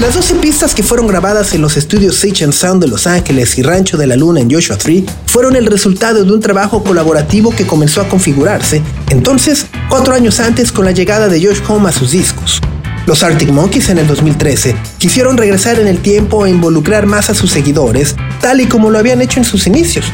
Las 0.00 0.14
12 0.14 0.36
pistas 0.36 0.74
que 0.76 0.84
fueron 0.84 1.08
grabadas 1.08 1.54
en 1.54 1.60
los 1.60 1.76
estudios 1.76 2.16
Sage 2.16 2.44
and 2.44 2.52
Sound 2.52 2.80
de 2.80 2.88
Los 2.88 3.08
Ángeles 3.08 3.58
y 3.58 3.62
Rancho 3.62 3.96
de 3.96 4.06
la 4.06 4.14
Luna 4.14 4.40
en 4.40 4.48
Joshua 4.48 4.78
Tree 4.78 5.04
fueron 5.26 5.56
el 5.56 5.66
resultado 5.66 6.24
de 6.24 6.32
un 6.32 6.40
trabajo 6.40 6.84
colaborativo 6.84 7.50
que 7.50 7.66
comenzó 7.66 8.00
a 8.00 8.08
configurarse 8.08 8.80
entonces, 9.10 9.66
cuatro 9.88 10.14
años 10.14 10.38
antes 10.38 10.70
con 10.70 10.84
la 10.84 10.92
llegada 10.92 11.28
de 11.28 11.44
Josh 11.44 11.60
Home 11.66 11.88
a 11.88 11.92
sus 11.92 12.12
discos. 12.12 12.60
Los 13.06 13.22
Arctic 13.22 13.48
Monkeys 13.48 13.88
en 13.88 13.98
el 13.98 14.06
2013 14.06 14.76
quisieron 14.98 15.36
regresar 15.36 15.80
en 15.80 15.88
el 15.88 15.98
tiempo 15.98 16.44
e 16.44 16.50
involucrar 16.50 17.06
más 17.06 17.30
a 17.30 17.34
sus 17.34 17.50
seguidores, 17.50 18.14
tal 18.40 18.60
y 18.60 18.66
como 18.66 18.90
lo 18.90 18.98
habían 18.98 19.22
hecho 19.22 19.40
en 19.40 19.44
sus 19.44 19.66
inicios. 19.66 20.04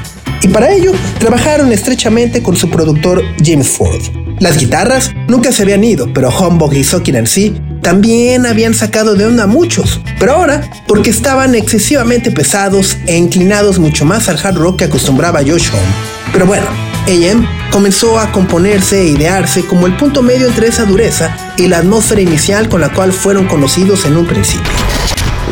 Y 0.42 0.48
para 0.48 0.72
ello, 0.72 0.92
trabajaron 1.18 1.72
estrechamente 1.72 2.42
con 2.42 2.56
su 2.56 2.70
productor 2.70 3.22
James 3.44 3.68
Ford. 3.68 4.00
Las 4.38 4.58
guitarras 4.58 5.10
nunca 5.28 5.52
se 5.52 5.62
habían 5.62 5.82
ido, 5.82 6.12
pero 6.12 6.30
Humbug 6.30 6.74
y 6.74 6.84
Sokin 6.84 7.16
and 7.16 7.26
C 7.26 7.52
también 7.84 8.46
habían 8.46 8.72
sacado 8.72 9.14
de 9.14 9.26
onda 9.26 9.44
a 9.44 9.46
muchos, 9.46 10.00
pero 10.18 10.32
ahora 10.32 10.68
porque 10.88 11.10
estaban 11.10 11.54
excesivamente 11.54 12.30
pesados 12.30 12.96
e 13.06 13.14
inclinados 13.14 13.78
mucho 13.78 14.06
más 14.06 14.30
al 14.30 14.38
hard 14.42 14.56
rock 14.56 14.78
que 14.78 14.84
acostumbraba 14.86 15.40
Josh 15.40 15.68
Home. 15.68 16.32
Pero 16.32 16.46
bueno, 16.46 16.66
AM 17.06 17.46
comenzó 17.70 18.18
a 18.18 18.32
componerse 18.32 19.02
e 19.02 19.08
idearse 19.08 19.66
como 19.66 19.86
el 19.86 19.94
punto 19.98 20.22
medio 20.22 20.46
entre 20.46 20.68
esa 20.68 20.86
dureza 20.86 21.36
y 21.58 21.68
la 21.68 21.78
atmósfera 21.78 22.22
inicial 22.22 22.70
con 22.70 22.80
la 22.80 22.90
cual 22.90 23.12
fueron 23.12 23.46
conocidos 23.46 24.06
en 24.06 24.16
un 24.16 24.24
principio. 24.24 24.72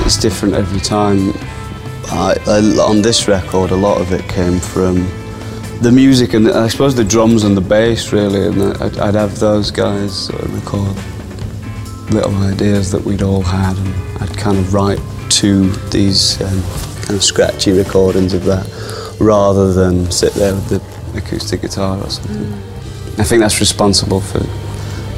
It's 0.07 0.18
different 0.18 0.55
every 0.55 0.81
time. 0.81 1.35
I, 2.11 2.35
I, 2.47 2.79
on 2.81 3.03
this 3.03 3.29
record, 3.29 3.73
a 3.73 3.77
lot 3.77 4.01
of 4.01 4.11
it 4.11 4.27
came 4.29 4.59
from 4.59 5.07
the 5.83 5.92
music 5.92 6.33
and 6.33 6.49
I 6.49 6.68
suppose 6.71 6.97
the 6.97 7.05
drums 7.05 7.45
and 7.45 7.55
the 7.55 7.61
bass, 7.61 8.11
really. 8.11 8.47
And 8.47 8.75
I'd, 8.83 8.99
I'd 8.99 9.14
have 9.14 9.38
those 9.38 9.71
guys 9.71 10.31
record 10.55 10.97
little 12.12 12.35
ideas 12.42 12.90
that 12.92 13.03
we'd 13.05 13.22
all 13.22 13.42
had, 13.42 13.77
and 13.77 13.94
I'd 14.22 14.37
kind 14.37 14.59
of 14.59 14.75
write 14.75 15.01
to 15.40 15.70
these 15.90 16.40
um, 16.42 16.62
kind 17.03 17.16
of 17.16 17.25
scratchy 17.25 17.72
recordings 17.72 18.35
of 18.35 18.44
that 18.44 18.66
rather 19.18 19.72
than 19.72 20.11
sit 20.11 20.33
there 20.35 20.55
with 20.55 20.68
the 20.68 21.18
acoustic 21.18 21.62
guitar 21.62 21.98
or 21.98 22.11
something. 22.11 22.37
Mm. 22.37 23.20
I 23.20 23.25
think 23.25 23.40
that's 23.40 23.61
responsible 23.61 24.20
for 24.20 24.40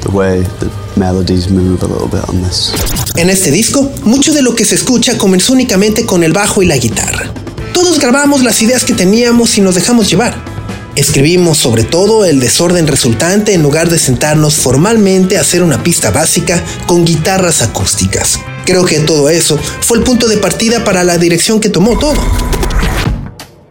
the 0.01 0.11
way 0.11 0.41
the 0.59 0.71
melodies 0.97 1.49
move 1.49 1.83
a 1.83 1.87
little 1.87 2.07
bit 2.07 2.27
on 2.29 2.41
this. 2.41 2.73
En 3.15 3.29
este 3.29 3.51
disco, 3.51 3.91
mucho 4.03 4.33
de 4.33 4.41
lo 4.41 4.55
que 4.55 4.65
se 4.65 4.75
escucha 4.75 5.17
comenzó 5.17 5.53
únicamente 5.53 6.05
con 6.05 6.23
el 6.23 6.33
bajo 6.33 6.61
y 6.61 6.65
la 6.65 6.77
guitarra. 6.77 7.31
Todos 7.73 7.99
grabamos 7.99 8.43
las 8.43 8.61
ideas 8.61 8.83
que 8.83 8.93
teníamos 8.93 9.57
y 9.57 9.61
nos 9.61 9.75
dejamos 9.75 10.09
llevar. 10.09 10.54
Escribimos 10.95 11.57
sobre 11.57 11.83
todo 11.83 12.23
el 12.23 12.39
desorden 12.39 12.87
resultante 12.87 13.53
en 13.53 13.61
lugar 13.61 13.89
de 13.89 13.99
sentarnos 13.99 14.55
formalmente 14.55 15.37
a 15.37 15.41
hacer 15.41 15.61
una 15.61 15.83
pista 15.83 16.09
básica 16.09 16.63
con 16.87 17.03
guitarras 17.03 17.61
acústicas. 17.61 18.39
Creo 18.65 18.85
que 18.85 19.01
todo 19.01 19.29
eso 19.29 19.59
fue 19.81 19.97
el 19.97 20.05
punto 20.05 20.29
de 20.29 20.37
partida 20.37 20.85
para 20.85 21.03
la 21.03 21.17
dirección 21.17 21.59
que 21.59 21.67
tomó 21.67 21.99
todo. 21.99 22.15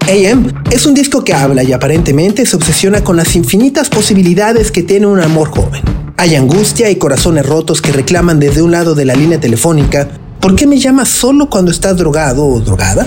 AM 0.02 0.52
es 0.70 0.84
un 0.84 0.92
disco 0.92 1.24
que 1.24 1.32
habla 1.32 1.62
y 1.62 1.72
aparentemente 1.72 2.44
se 2.44 2.56
obsesiona 2.56 3.02
con 3.02 3.16
las 3.16 3.34
infinitas 3.36 3.88
posibilidades 3.88 4.70
que 4.70 4.82
tiene 4.82 5.06
un 5.06 5.20
amor 5.20 5.48
joven. 5.48 5.82
Hay 6.18 6.34
angustia 6.34 6.90
y 6.90 6.96
corazones 6.96 7.46
rotos 7.46 7.80
que 7.80 7.92
reclaman 7.92 8.38
desde 8.38 8.60
un 8.60 8.70
lado 8.70 8.94
de 8.94 9.06
la 9.06 9.14
línea 9.14 9.40
telefónica, 9.40 10.08
¿por 10.40 10.54
qué 10.56 10.66
me 10.66 10.78
llamas 10.78 11.08
solo 11.08 11.48
cuando 11.48 11.70
estás 11.70 11.96
drogado 11.96 12.44
o 12.46 12.60
drogada? 12.60 13.06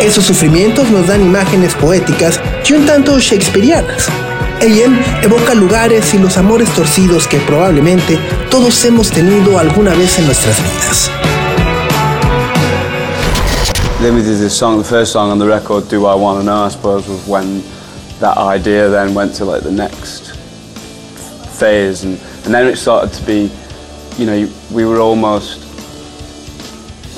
Esos 0.00 0.24
sufrimientos 0.24 0.90
nos 0.90 1.06
dan 1.06 1.22
imágenes 1.22 1.74
poéticas 1.74 2.38
y 2.68 2.74
un 2.74 2.84
tanto 2.84 3.18
shakespearianas. 3.18 4.08
AM 4.60 4.98
evoca 5.22 5.54
lugares 5.54 6.12
y 6.12 6.18
los 6.18 6.36
amores 6.36 6.68
torcidos 6.70 7.26
que 7.26 7.38
probablemente 7.38 8.18
todos 8.50 8.84
hemos 8.84 9.10
tenido 9.10 9.58
alguna 9.58 9.94
vez 9.94 10.18
en 10.18 10.26
nuestras 10.26 10.56
vidas. 10.58 11.10
We 14.00 14.22
did 14.22 14.38
this 14.38 14.52
song, 14.52 14.78
the 14.78 14.84
first 14.84 15.12
song 15.12 15.32
on 15.32 15.38
the 15.38 15.46
record, 15.46 15.88
Do 15.88 16.06
I 16.06 16.14
Wanna 16.14 16.42
Know, 16.42 16.66
I 16.66 16.68
suppose, 16.70 17.08
was 17.08 17.26
when 17.26 17.62
that 18.20 18.36
idea 18.36 18.88
then 18.88 19.14
went 19.14 19.34
to 19.36 19.44
like 19.44 19.62
the 19.62 19.72
next 19.72 20.36
phase 21.58 22.04
and, 22.04 22.20
and 22.44 22.54
then 22.54 22.66
it 22.66 22.76
started 22.76 23.12
to 23.14 23.22
be, 23.24 23.50
you 24.16 24.26
know, 24.26 24.48
we 24.70 24.84
were 24.84 25.00
almost 25.00 25.64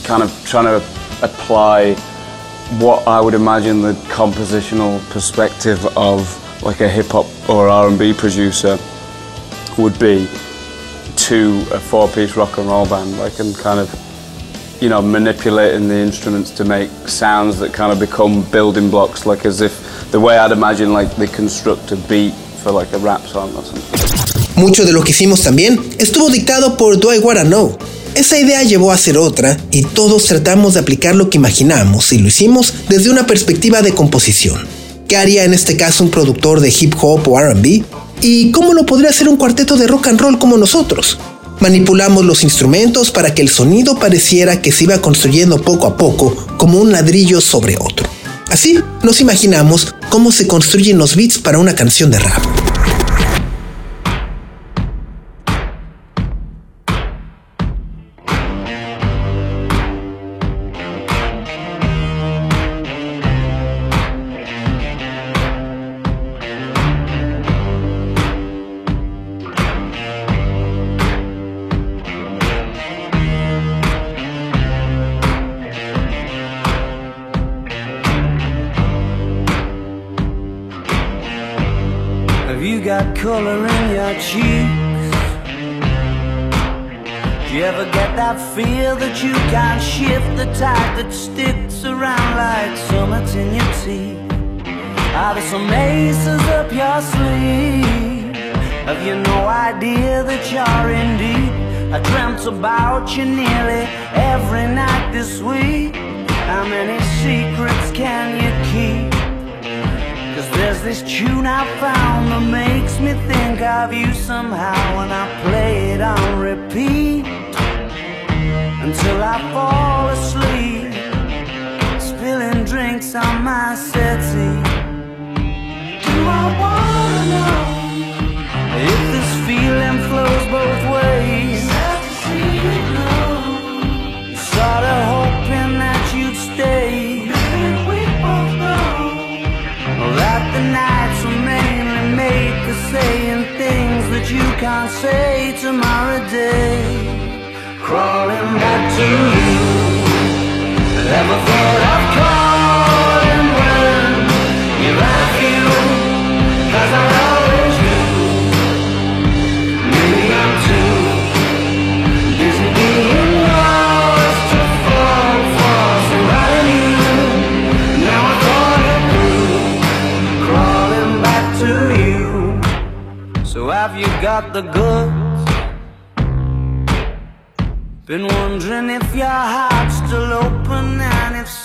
kind 0.05 0.23
of 0.23 0.33
trying 0.47 0.65
to 0.65 0.77
apply 1.23 1.95
what 2.77 3.07
I 3.09 3.21
would 3.21 3.35
imagine 3.35 3.81
the 3.81 3.95
compositional 4.09 5.01
perspective 5.11 5.85
of 5.97 6.63
like 6.63 6.81
a 6.81 6.89
hip 6.89 7.07
hop 7.07 7.27
or 7.49 7.69
R&B 7.69 8.13
producer 8.13 8.79
would 9.79 9.99
be 9.99 10.29
to 11.17 11.65
a 11.73 11.81
four-piece 11.81 12.37
rock 12.37 12.59
and 12.59 12.69
roll 12.69 12.87
band, 12.87 13.19
like 13.19 13.39
and 13.39 13.57
kind 13.57 13.81
of 13.81 13.89
you 14.81 14.89
know 14.89 15.03
manipulating 15.03 15.89
the 15.89 15.97
instruments 15.97 16.51
to 16.51 16.65
make 16.65 16.91
sounds 17.09 17.59
that 17.59 17.73
kind 17.73 17.93
of 17.93 17.99
become 17.99 18.43
building 18.51 18.91
blocks, 18.91 19.27
like 19.27 19.45
as 19.47 19.61
if 19.61 20.11
the 20.11 20.21
way 20.21 20.39
I'd 20.39 20.53
imagine 20.53 20.93
like 20.93 21.11
they 21.17 21.27
construct 21.27 21.93
a 21.93 21.97
beat 21.97 22.35
for 22.63 22.71
like 22.71 22.93
a 22.93 22.99
rap 22.99 23.23
song 23.23 23.55
or 23.57 23.63
something. 23.63 24.63
Mucho 24.63 24.85
de 24.85 24.93
lo 24.93 25.03
que 25.03 25.13
hicimos 25.13 25.43
también 25.43 25.79
estuvo 25.99 26.31
dictado 26.31 26.77
por 26.77 26.97
Do 26.97 27.13
I 27.13 27.19
Wanna 27.21 27.45
Know, 27.45 27.79
Esa 28.19 28.37
idea 28.37 28.65
llevó 28.65 28.91
a 28.91 28.99
ser 28.99 29.17
otra 29.17 29.57
y 29.71 29.83
todos 29.83 30.25
tratamos 30.25 30.75
de 30.75 30.81
aplicar 30.81 31.15
lo 31.15 31.31
que 31.31 31.39
imaginamos 31.39 32.13
y 32.13 32.19
lo 32.19 32.27
hicimos 32.27 32.75
desde 32.89 33.11
una 33.11 33.29
perspectiva 33.29 33.81
de 33.81 33.95
composición. 33.95 34.67
¿Qué 35.07 35.17
haría 35.17 35.45
en 35.45 35.55
este 35.55 35.77
caso 35.77 36.03
un 36.03 36.11
productor 36.11 36.59
de 36.59 36.75
hip 36.81 36.97
hop 37.01 37.29
o 37.29 37.41
RB? 37.41 37.85
¿Y 38.21 38.51
cómo 38.51 38.75
lo 38.75 38.85
podría 38.85 39.11
hacer 39.11 39.29
un 39.29 39.37
cuarteto 39.37 39.77
de 39.77 39.87
rock 39.87 40.09
and 40.09 40.21
roll 40.21 40.37
como 40.37 40.59
nosotros? 40.59 41.17
Manipulamos 41.61 42.25
los 42.25 42.43
instrumentos 42.43 43.13
para 43.13 43.33
que 43.35 43.43
el 43.43 43.51
sonido 43.51 44.01
pareciera 44.01 44.61
que 44.61 44.73
se 44.73 44.83
iba 44.83 45.01
construyendo 45.01 45.63
poco 45.63 45.87
a 45.87 45.97
poco 45.97 46.35
como 46.59 46.81
un 46.81 46.91
ladrillo 46.91 47.41
sobre 47.41 47.77
otro. 47.79 48.09
Así 48.51 48.81
nos 49.05 49.21
imaginamos 49.21 49.95
cómo 50.11 50.33
se 50.33 50.49
construyen 50.49 50.99
los 50.99 51.15
beats 51.15 51.39
para 51.39 51.61
una 51.61 51.77
canción 51.77 52.11
de 52.11 52.19
rap. 52.19 52.58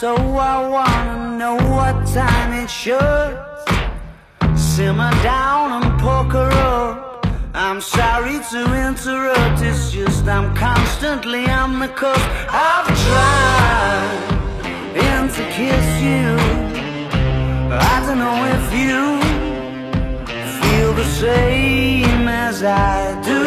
So, 0.03 0.15
I 0.15 0.67
wanna 0.67 1.37
know 1.37 1.55
what 1.75 1.95
time 2.07 2.51
it 2.61 2.69
should. 2.69 3.33
Simmer 4.53 5.13
down 5.23 5.81
and 5.81 6.01
poker 6.01 6.49
up. 6.73 7.25
I'm 7.53 7.79
sorry 7.79 8.37
to 8.51 8.61
interrupt, 8.87 9.61
it's 9.61 9.93
just 9.93 10.27
I'm 10.27 10.53
constantly 10.55 11.45
on 11.45 11.79
the 11.79 11.87
cusp. 11.87 12.29
I've 12.67 12.89
tried 13.05 14.19
and 15.07 15.31
to 15.37 15.43
kiss 15.57 15.87
you. 16.09 16.27
I 17.93 17.95
don't 18.05 18.19
know 18.25 18.39
if 18.57 18.65
you 18.83 19.03
feel 20.59 20.91
the 21.01 21.09
same 21.23 22.27
as 22.27 22.61
I 22.61 22.93
do 23.31 23.43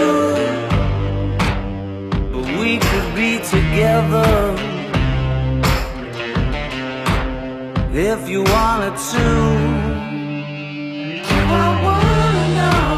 But 2.33 2.47
we 2.59 2.79
could 2.79 3.09
be 3.15 3.41
together 3.55 4.66
if 7.97 8.29
you 8.29 8.43
wanted 8.43 8.97
to. 9.11 9.27
I 11.49 11.69
wanna 11.87 12.47
know 12.59 12.91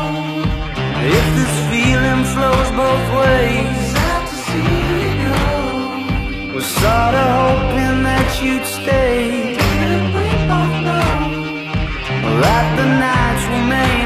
if 1.16 1.26
this 1.38 1.54
feeling 1.70 2.24
flows 2.34 2.70
both 2.82 3.06
ways. 3.20 3.78
Sad 3.94 4.22
to 4.30 4.36
see 4.48 4.74
you 4.98 5.10
go. 5.24 6.54
Was 6.54 6.66
sorta 6.66 7.24
hoping 7.38 8.02
that 8.02 8.28
you'd 8.42 8.66
stay. 8.66 9.54
Didn't 9.54 10.08
we 10.16 10.28
both 10.50 10.76
know 10.86 11.14
that 12.42 12.66
the 12.78 12.86
nights 13.06 13.44
were 13.52 13.66
made 13.76 13.97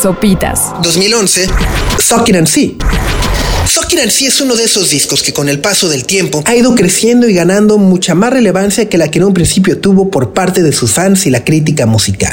sopitas. 0.00 0.72
2011, 0.82 1.46
Suck 1.98 2.28
It 2.28 2.36
and 2.36 2.46
See. 2.46 2.78
Suck 3.66 3.92
It 3.92 4.00
and 4.00 4.10
See 4.10 4.26
es 4.26 4.40
uno 4.40 4.54
de 4.54 4.64
esos 4.64 4.90
discos 4.90 5.22
que 5.22 5.32
con 5.32 5.48
el 5.48 5.60
paso 5.60 5.88
del 5.88 6.04
tiempo 6.04 6.42
ha 6.46 6.54
ido 6.54 6.74
creciendo 6.74 7.28
y 7.28 7.34
ganando 7.34 7.78
mucha 7.78 8.14
más 8.14 8.32
relevancia 8.32 8.88
que 8.88 8.98
la 8.98 9.10
que 9.10 9.18
en 9.18 9.24
un 9.24 9.34
principio 9.34 9.78
tuvo 9.78 10.10
por 10.10 10.32
parte 10.32 10.62
de 10.62 10.72
sus 10.72 10.92
fans 10.92 11.26
y 11.26 11.30
la 11.30 11.44
crítica 11.44 11.86
musical. 11.86 12.32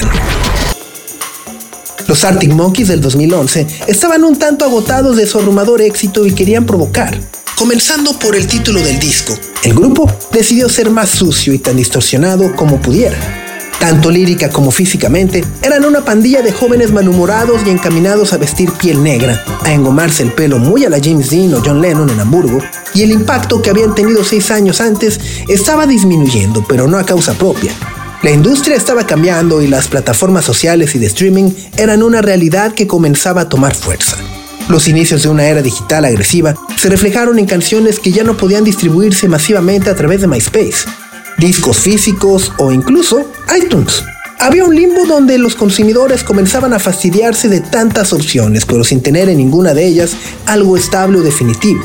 Los 2.08 2.24
Arctic 2.24 2.52
Monkeys 2.52 2.88
del 2.88 3.02
2011 3.02 3.68
estaban 3.88 4.24
un 4.24 4.38
tanto 4.38 4.64
agotados 4.64 5.18
de 5.18 5.26
su 5.26 5.40
abrumador 5.40 5.82
éxito 5.82 6.26
y 6.26 6.34
querían 6.34 6.66
provocar. 6.66 7.20
Comenzando 7.58 8.18
por 8.20 8.36
el 8.36 8.48
título 8.48 8.82
del 8.82 9.00
disco, 9.00 9.34
el 9.64 9.74
grupo 9.74 10.12
decidió 10.32 10.70
ser 10.70 10.90
más 10.90 11.10
sucio 11.10 11.54
y 11.54 11.58
tan 11.58 11.78
distorsionado 11.78 12.56
como 12.56 12.82
pudiera. 12.82 13.45
Tanto 13.80 14.10
lírica 14.10 14.50
como 14.50 14.72
físicamente, 14.72 15.44
eran 15.62 15.86
una 15.86 16.04
pandilla 16.04 16.42
de 16.42 16.52
jóvenes 16.52 16.92
malhumorados 16.92 17.62
y 17.66 17.70
encaminados 17.70 18.34
a 18.34 18.38
vestir 18.38 18.72
piel 18.72 19.04
negra, 19.04 19.44
a 19.64 19.74
engomarse 19.74 20.24
el 20.24 20.32
pelo 20.32 20.58
muy 20.58 20.86
a 20.86 20.90
la 20.90 21.00
James 21.04 21.30
Dean 21.30 21.54
o 21.54 21.62
John 21.64 21.82
Lennon 21.82 22.10
en 22.10 22.20
Hamburgo, 22.20 22.60
y 22.94 23.04
el 23.04 23.12
impacto 23.12 23.62
que 23.62 23.70
habían 23.70 23.94
tenido 23.94 24.24
seis 24.24 24.50
años 24.50 24.82
antes 24.82 25.20
estaba 25.48 25.86
disminuyendo, 25.86 26.66
pero 26.68 26.88
no 26.88 26.98
a 26.98 27.06
causa 27.06 27.34
propia. 27.34 27.74
La 28.24 28.32
industria 28.32 28.76
estaba 28.76 29.06
cambiando 29.06 29.62
y 29.62 29.68
las 29.68 29.88
plataformas 29.88 30.46
sociales 30.46 30.96
y 30.96 31.00
de 31.00 31.06
streaming 31.06 31.52
eran 31.78 32.02
una 32.02 32.24
realidad 32.24 32.74
que 32.74 32.88
comenzaba 32.88 33.42
a 33.42 33.50
tomar 33.50 33.76
fuerza. 33.76 34.18
Los 34.68 34.88
inicios 34.88 35.22
de 35.22 35.30
una 35.30 35.46
era 35.46 35.62
digital 35.62 36.06
agresiva 36.06 36.56
se 36.76 36.90
reflejaron 36.90 37.38
en 37.38 37.46
canciones 37.46 38.00
que 38.00 38.12
ya 38.12 38.24
no 38.24 38.36
podían 38.36 38.64
distribuirse 38.64 39.28
masivamente 39.28 39.92
a 39.92 39.96
través 39.96 40.22
de 40.22 40.28
MySpace, 40.28 40.88
discos 41.38 41.78
físicos 41.78 42.52
o 42.58 42.72
incluso 42.72 43.30
iTunes. 43.58 44.04
Había 44.40 44.66
un 44.66 44.76
limbo 44.76 45.06
donde 45.06 45.38
los 45.38 45.56
consumidores 45.56 46.24
comenzaban 46.24 46.74
a 46.74 46.80
fastidiarse 46.80 47.48
de 47.50 47.62
tantas 47.62 48.14
opciones, 48.14 48.66
pero 48.66 48.84
sin 48.84 49.02
tener 49.02 49.30
en 49.30 49.38
ninguna 49.38 49.74
de 49.74 49.86
ellas 49.86 50.16
algo 50.46 50.78
estable 50.78 51.20
o 51.20 51.22
definitivo. 51.22 51.82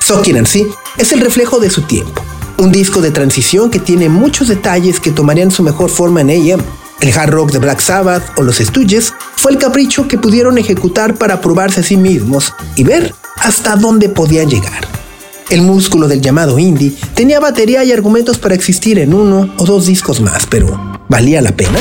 Sokin 0.00 0.36
en 0.36 0.46
sí 0.46 0.66
es 0.96 1.12
el 1.12 1.20
reflejo 1.20 1.58
de 1.58 1.70
su 1.70 1.82
tiempo. 1.82 2.22
Un 2.58 2.72
disco 2.72 3.00
de 3.00 3.10
transición 3.10 3.70
que 3.70 3.78
tiene 3.78 4.08
muchos 4.08 4.48
detalles 4.48 5.00
que 5.00 5.10
tomarían 5.10 5.50
su 5.50 5.62
mejor 5.62 5.90
forma 5.90 6.20
en 6.20 6.30
AM. 6.30 6.62
El 7.00 7.18
hard 7.18 7.30
rock 7.30 7.50
de 7.50 7.58
Black 7.58 7.80
Sabbath 7.80 8.38
o 8.38 8.42
los 8.42 8.58
Stooges 8.58 9.12
fue 9.36 9.52
el 9.52 9.58
capricho 9.58 10.06
que 10.06 10.18
pudieron 10.18 10.58
ejecutar 10.58 11.16
para 11.16 11.40
probarse 11.40 11.80
a 11.80 11.84
sí 11.84 11.96
mismos 11.96 12.54
y 12.76 12.84
ver 12.84 13.14
hasta 13.36 13.74
dónde 13.74 14.08
podían 14.08 14.48
llegar. 14.48 15.01
El 15.50 15.62
músculo 15.62 16.08
del 16.08 16.20
llamado 16.20 16.58
indie 16.58 16.92
tenía 17.14 17.40
batería 17.40 17.84
y 17.84 17.92
argumentos 17.92 18.38
para 18.38 18.54
existir 18.54 18.98
en 18.98 19.14
uno 19.14 19.52
o 19.58 19.64
dos 19.64 19.86
discos 19.86 20.20
más, 20.20 20.46
pero 20.46 21.00
¿valía 21.08 21.40
la 21.42 21.52
pena? 21.52 21.78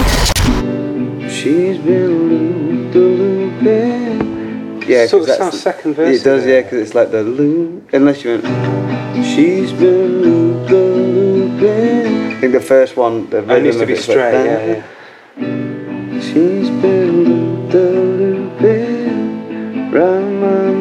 Yeah, 4.88 5.08
Sort 5.08 5.30
of 5.30 5.36
sounds 5.38 5.62
second 5.62 5.96
verse 5.96 6.18
It 6.18 6.24
does, 6.24 6.46
yeah, 6.46 6.62
because 6.64 6.82
it's 6.82 6.94
like 6.96 7.12
the 7.12 7.24
loop. 7.24 7.94
Unless 7.94 8.24
you 8.26 8.32
went. 8.32 8.46
She's 9.26 9.72
been 9.72 10.22
looping. 10.22 11.62
I 12.32 12.40
think 12.42 12.52
the 12.54 12.60
first 12.60 12.98
one, 12.98 13.30
the 13.30 13.38
It 13.40 13.48
needs 13.64 13.78
rhythm 13.78 13.78
to 13.78 13.84
of 13.84 13.88
be 13.88 13.94
it's 13.94 14.08
like, 14.08 14.18
straight, 14.18 14.46
yeah, 14.46 14.66
yeah. 14.66 14.84
She's 16.20 16.70
been 16.82 17.24
looped 17.24 17.74
a 17.74 17.78
looping 18.20 19.92
round 19.92 20.42
my 20.42 20.81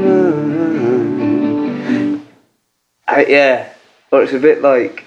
I, 3.11 3.27
yeah, 3.29 3.73
but 4.11 4.23
it's 4.25 4.33
a 4.33 4.39
bit 4.39 4.63
like 4.63 5.05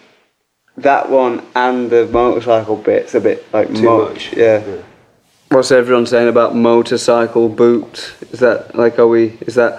that 0.78 1.10
one 1.10 1.46
and 1.56 1.90
the 1.90 2.06
motorcycle 2.08 2.76
bit's 2.76 3.16
a 3.16 3.22
bit 3.22 3.46
like 3.54 3.68
Too 3.74 3.84
much. 3.84 4.10
much. 4.14 4.34
Yeah. 4.34 4.82
What's 5.50 5.72
everyone 5.72 6.06
saying 6.08 6.28
about 6.30 6.56
motorcycle 6.56 7.48
boots? 7.48 8.14
Is 8.32 8.40
that 8.40 8.76
like 8.76 8.98
are 9.00 9.08
we? 9.08 9.38
Is 9.42 9.56
that 9.56 9.74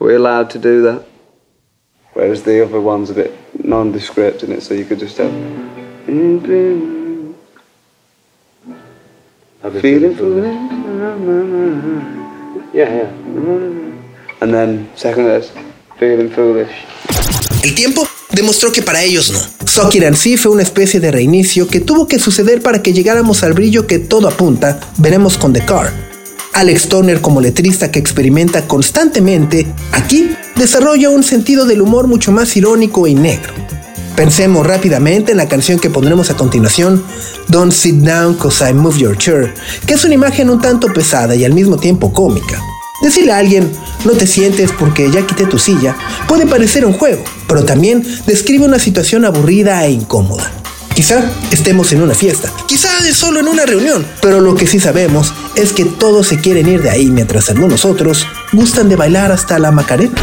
are 0.00 0.06
we 0.06 0.14
allowed 0.14 0.50
to 0.50 0.58
do 0.58 0.82
that? 0.82 1.04
Whereas 2.12 2.44
the 2.44 2.64
other 2.64 2.80
one's 2.80 3.10
a 3.10 3.14
bit 3.14 3.32
nondescript 3.64 4.44
in 4.44 4.52
it, 4.52 4.62
so 4.62 4.72
you 4.74 4.84
could 4.84 5.00
just 5.00 5.16
have. 5.18 5.32
I've 9.64 9.80
Feeling 9.80 10.14
foolish. 10.14 10.54
foolish. 10.54 10.54
Yeah, 12.74 12.94
yeah. 12.94 13.10
And 14.40 14.52
then 14.54 14.90
second 14.94 15.24
verse, 15.24 15.50
feeling 15.50 15.64
foolish. 15.64 15.73
El 17.62 17.74
tiempo 17.74 18.06
demostró 18.32 18.72
que 18.72 18.82
para 18.82 19.02
ellos 19.02 19.32
no. 19.32 19.54
And 20.06 20.16
See 20.16 20.36
fue 20.36 20.52
una 20.52 20.62
especie 20.62 21.00
de 21.00 21.10
reinicio 21.10 21.66
que 21.66 21.80
tuvo 21.80 22.06
que 22.06 22.18
suceder 22.18 22.62
para 22.62 22.82
que 22.82 22.92
llegáramos 22.92 23.42
al 23.42 23.54
brillo 23.54 23.86
que 23.86 23.98
todo 23.98 24.28
apunta, 24.28 24.80
veremos 24.98 25.38
con 25.38 25.52
The 25.52 25.64
Car. 25.64 25.92
Alex 26.52 26.88
Turner 26.88 27.20
como 27.20 27.40
letrista 27.40 27.90
que 27.90 27.98
experimenta 27.98 28.66
constantemente, 28.66 29.66
aquí 29.92 30.30
desarrolla 30.56 31.10
un 31.10 31.24
sentido 31.24 31.66
del 31.66 31.82
humor 31.82 32.06
mucho 32.06 32.30
más 32.30 32.56
irónico 32.56 33.06
y 33.06 33.14
negro. 33.14 33.52
Pensemos 34.14 34.64
rápidamente 34.64 35.32
en 35.32 35.38
la 35.38 35.48
canción 35.48 35.80
que 35.80 35.90
pondremos 35.90 36.30
a 36.30 36.36
continuación, 36.36 37.04
Don't 37.48 37.72
Sit 37.72 37.96
Down 37.96 38.34
Cause 38.34 38.70
I 38.70 38.72
Move 38.72 38.98
Your 38.98 39.18
Chair, 39.18 39.52
que 39.86 39.94
es 39.94 40.04
una 40.04 40.14
imagen 40.14 40.50
un 40.50 40.60
tanto 40.60 40.92
pesada 40.92 41.34
y 41.34 41.44
al 41.44 41.52
mismo 41.52 41.76
tiempo 41.76 42.12
cómica. 42.12 42.62
Decirle 43.02 43.32
a 43.32 43.38
alguien, 43.38 43.72
no 44.04 44.12
te 44.12 44.26
sientes 44.26 44.70
porque 44.78 45.10
ya 45.10 45.26
quité 45.26 45.46
tu 45.46 45.58
silla, 45.58 45.96
puede 46.28 46.46
parecer 46.46 46.86
un 46.86 46.92
juego, 46.92 47.24
pero 47.48 47.64
también 47.64 48.04
describe 48.24 48.64
una 48.64 48.78
situación 48.78 49.24
aburrida 49.24 49.84
e 49.84 49.90
incómoda. 49.90 50.50
Quizá 50.94 51.24
estemos 51.50 51.92
en 51.92 52.02
una 52.02 52.14
fiesta, 52.14 52.52
quizá 52.68 52.88
es 53.08 53.16
solo 53.16 53.40
en 53.40 53.48
una 53.48 53.66
reunión, 53.66 54.06
pero 54.22 54.40
lo 54.40 54.54
que 54.54 54.68
sí 54.68 54.78
sabemos 54.78 55.34
es 55.56 55.72
que 55.72 55.84
todos 55.84 56.28
se 56.28 56.38
quieren 56.38 56.68
ir 56.68 56.82
de 56.82 56.90
ahí 56.90 57.06
mientras 57.06 57.50
algunos 57.50 57.84
otros 57.84 58.28
gustan 58.52 58.88
de 58.88 58.94
bailar 58.94 59.32
hasta 59.32 59.58
la 59.58 59.72
Macarena. 59.72 60.14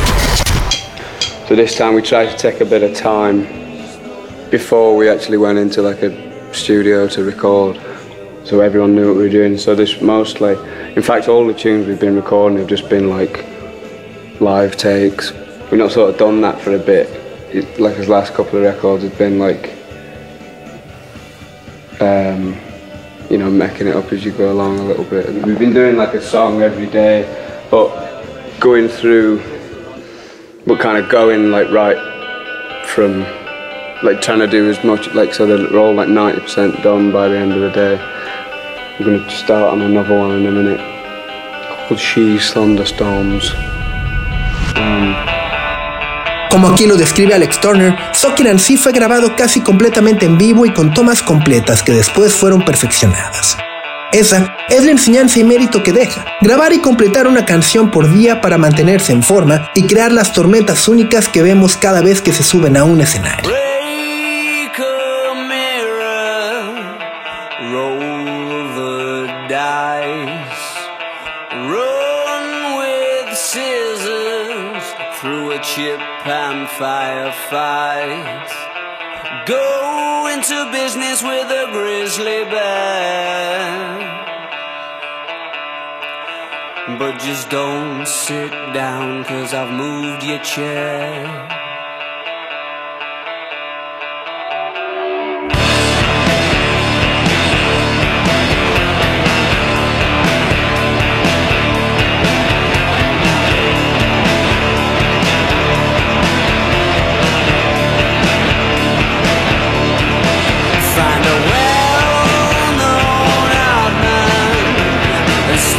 So 1.50 1.56
this 1.58 1.76
time 1.76 1.94
we 1.94 2.02
tried 2.02 2.30
to 2.30 2.38
take 2.38 2.64
a 2.64 2.66
bit 2.66 2.84
of 2.84 2.98
time 2.98 3.46
before 4.50 4.96
we 4.96 5.12
actually 5.12 5.38
went 5.38 5.60
into 5.60 5.82
like 5.82 6.02
a 6.06 6.12
studio 6.54 7.06
to 7.10 7.24
record, 7.26 7.78
so 8.52 8.60
everyone 8.60 8.94
knew 8.94 9.08
what 9.08 9.16
we 9.16 9.24
were 9.24 9.30
doing. 9.30 9.58
So 9.58 9.76
this 9.76 10.02
mostly, 10.02 10.58
in 10.98 11.02
fact, 11.02 11.30
all 11.30 11.48
the 11.48 11.54
tunes 11.54 11.88
we've 11.88 12.02
been 12.02 12.18
recording 12.18 12.58
have 12.58 12.68
just 12.68 12.90
been 12.90 13.10
like 13.10 13.46
live 14.42 14.76
takes. 14.76 15.32
We've 15.72 15.80
not 15.80 15.94
sort 15.94 16.10
of 16.10 16.20
done 16.20 16.42
that 16.42 16.60
for 16.60 16.76
a 16.76 16.78
bit. 16.78 17.08
It, 17.56 17.80
like 17.80 17.96
his 17.96 18.10
last 18.10 18.34
couple 18.34 18.58
of 18.58 18.66
records 18.66 19.06
have 19.06 19.18
been 19.18 19.40
like, 19.40 19.72
um, 22.02 22.60
you 23.30 23.38
know, 23.38 23.50
making 23.50 23.88
it 23.88 23.96
up 23.96 24.12
as 24.12 24.26
you 24.26 24.34
go 24.34 24.52
along 24.52 24.80
a 24.80 24.84
little 24.84 25.06
bit. 25.06 25.28
And 25.28 25.46
we've 25.46 25.58
been 25.58 25.74
doing 25.74 25.96
like 25.96 26.14
a 26.14 26.22
song 26.22 26.62
every 26.62 26.88
day, 26.88 27.24
but 27.72 27.88
going 28.60 28.90
through, 28.90 29.38
but 30.68 30.78
kind 30.82 31.02
of 31.02 31.10
going 31.10 31.52
like 31.52 31.70
right 31.72 31.96
from 32.88 33.22
like 34.04 34.20
trying 34.20 34.40
to 34.40 34.48
do 34.48 34.70
as 34.70 34.84
much 34.84 35.08
like 35.14 35.34
so 35.34 35.46
that 35.46 35.72
we're 35.72 35.80
all 35.80 35.94
like 35.94 36.10
90% 36.10 36.84
done 36.84 37.14
by 37.14 37.30
the 37.30 37.38
end 37.38 37.54
of 37.54 37.62
the 37.62 37.70
day. 37.70 38.21
I'm 39.02 39.18
gonna 39.18 39.32
start 39.32 39.74
on 39.74 39.82
another 39.82 40.16
one 40.16 40.38
in 40.38 40.46
a 40.46 40.52
minute 40.52 40.80
called 41.88 42.00
She's 42.00 42.54
Thunderstorms. 42.54 43.52
Um, 44.76 45.16
Como 46.52 46.68
aquí 46.68 46.86
lo 46.86 46.96
describe 46.96 47.34
Alex 47.34 47.60
Turner, 47.60 47.96
Sucking 48.14 48.46
and 48.46 48.60
See 48.60 48.78
fue 48.78 48.92
grabado 48.92 49.36
casi 49.36 49.62
completamente 49.62 50.28
en 50.28 50.38
vivo 50.38 50.68
y 50.68 50.72
con 50.72 50.94
tomas 50.94 51.24
completas 51.24 51.82
que 51.82 51.94
después 51.94 52.36
fueron 52.36 52.64
perfeccionadas. 52.64 53.58
Esa 54.12 54.56
es 54.70 54.86
la 54.86 54.92
enseñanza 54.92 55.40
y 55.40 55.46
mérito 55.46 55.82
que 55.82 55.94
deja, 55.94 56.24
grabar 56.40 56.72
y 56.72 56.80
completar 56.80 57.26
una 57.26 57.44
canción 57.44 57.90
por 57.90 58.14
día 58.14 58.40
para 58.40 58.60
mantenerse 58.60 59.14
en 59.14 59.24
forma 59.24 59.72
y 59.74 59.88
crear 59.88 60.12
las 60.12 60.32
tormentas 60.32 60.88
únicas 60.88 61.28
que 61.28 61.42
vemos 61.42 61.76
cada 61.76 62.02
vez 62.02 62.22
que 62.22 62.34
se 62.34 62.44
suben 62.44 62.78
a 62.78 62.84
un 62.84 63.02
escenario. 63.02 63.71
Firefight. 76.82 78.50
Go 79.46 80.28
into 80.34 80.58
business 80.72 81.22
with 81.22 81.48
a 81.62 81.68
grizzly 81.72 82.44
bear. 82.46 84.10
But 86.98 87.20
just 87.20 87.52
don't 87.52 88.08
sit 88.08 88.52
down, 88.74 89.24
cause 89.26 89.54
I've 89.54 89.72
moved 89.72 90.24
your 90.24 90.40
chair. 90.40 91.71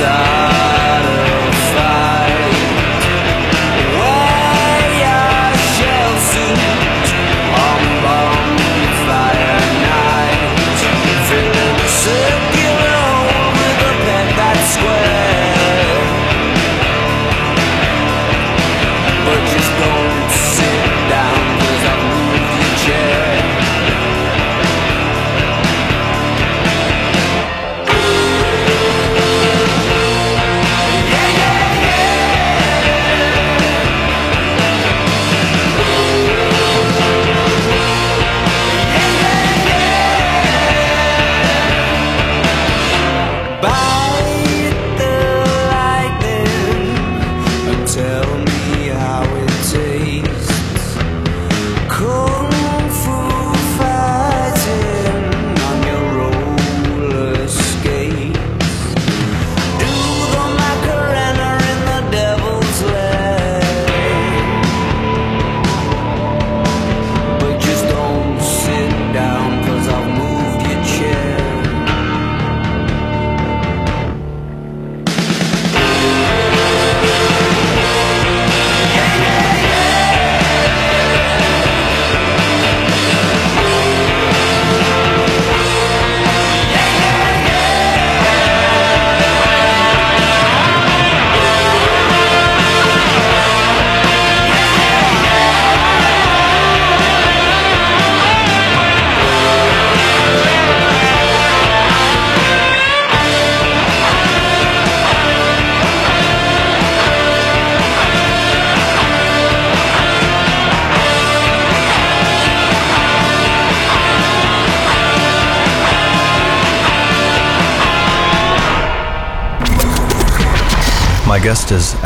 And 0.04 0.31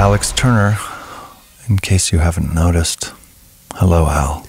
Alex 0.07 0.31
Turner, 0.31 0.79
in 1.69 1.79
case 1.79 2.13
you 2.13 2.21
haven't 2.21 2.55
noticed. 2.55 3.13
Hello, 3.75 4.07
Al. 4.07 4.47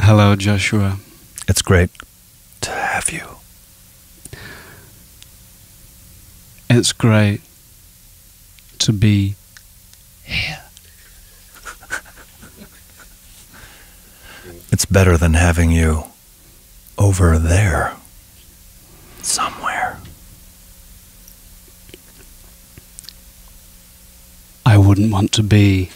Hello, 0.00 0.34
Joshua. 0.36 0.96
It's 1.46 1.60
great 1.60 1.90
to 2.62 2.70
have 2.70 3.10
you. 3.10 3.26
It's 6.70 6.94
great 6.94 7.42
to 8.78 8.90
be 8.94 9.34
here. 10.24 10.62
It's 14.72 14.86
better 14.86 15.18
than 15.18 15.34
having 15.34 15.70
you 15.70 16.04
over 16.96 17.38
there 17.38 17.96
wouldn't 25.02 25.12
want 25.12 25.32
to 25.32 25.42
be 25.42 25.90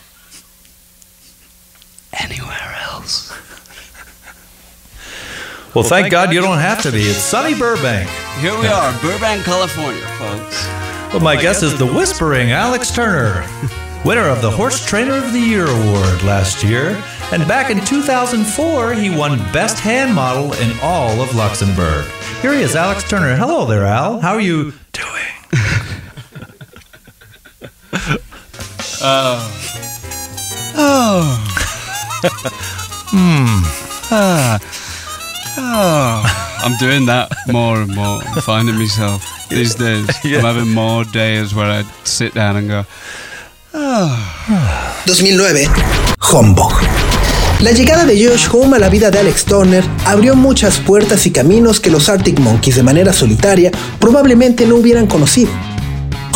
anywhere 2.12 2.76
else. 2.90 3.32
Well, 5.74 5.84
thank 5.84 6.10
God 6.10 6.32
you 6.32 6.40
don't 6.40 6.56
have 6.56 6.80
to 6.84 6.90
be. 6.90 7.02
It's 7.02 7.18
sunny 7.18 7.52
Burbank. 7.54 8.08
Here 8.40 8.58
we 8.58 8.66
are, 8.66 8.98
Burbank, 9.02 9.44
California, 9.44 10.06
folks. 10.16 10.64
Well, 11.12 11.20
my 11.20 11.36
guest 11.36 11.62
is 11.62 11.78
the 11.78 11.84
whispering 11.84 12.50
Alex 12.50 12.90
Turner, 12.94 13.46
winner 14.02 14.26
of 14.26 14.40
the 14.40 14.50
Horse 14.50 14.82
Trainer 14.86 15.16
of 15.16 15.34
the 15.34 15.38
Year 15.38 15.66
award 15.66 16.22
last 16.22 16.64
year. 16.64 16.98
And 17.30 17.46
back 17.46 17.68
in 17.68 17.84
2004, 17.84 18.94
he 18.94 19.10
won 19.10 19.36
Best 19.52 19.78
Hand 19.78 20.14
Model 20.14 20.54
in 20.54 20.72
all 20.80 21.20
of 21.20 21.34
Luxembourg. 21.36 22.06
Here 22.40 22.54
he 22.54 22.62
is, 22.62 22.74
Alex 22.74 23.06
Turner. 23.06 23.36
Hello 23.36 23.66
there, 23.66 23.84
Al. 23.84 24.18
How 24.18 24.32
are 24.32 24.40
you 24.40 24.72
Oh. 30.78 31.42
Hmm. 33.08 33.62
Ah. 34.10 34.58
Oh. 35.58 36.22
I'm 36.64 36.76
doing 36.78 37.06
that 37.06 37.30
more 37.46 37.80
and 37.82 37.94
more. 37.94 38.20
I'm 38.34 38.42
finding 38.42 38.74
myself 38.74 39.22
these 39.48 39.76
days. 39.76 40.08
Yeah. 40.24 40.38
I'm 40.38 40.44
having 40.44 40.74
more 40.74 41.04
days 41.04 41.54
where 41.54 41.70
I 41.70 41.84
sit 42.02 42.34
down 42.34 42.56
and 42.56 42.68
go, 42.68 42.84
2009, 45.06 45.68
Humbug. 46.18 46.72
La 47.60 47.70
llegada 47.72 48.04
de 48.04 48.16
Josh 48.22 48.48
Home 48.52 48.76
a 48.76 48.78
la 48.80 48.88
vida 48.88 49.10
de 49.10 49.18
Alex 49.18 49.44
Turner 49.44 49.84
abrió 50.04 50.34
muchas 50.34 50.78
puertas 50.78 51.26
y 51.26 51.30
caminos 51.30 51.78
que 51.80 51.90
los 51.90 52.08
Arctic 52.08 52.40
Monkeys 52.40 52.76
de 52.76 52.82
manera 52.82 53.12
solitaria 53.12 53.70
probablemente 54.00 54.66
no 54.66 54.76
hubieran 54.76 55.06
conocido. 55.06 55.50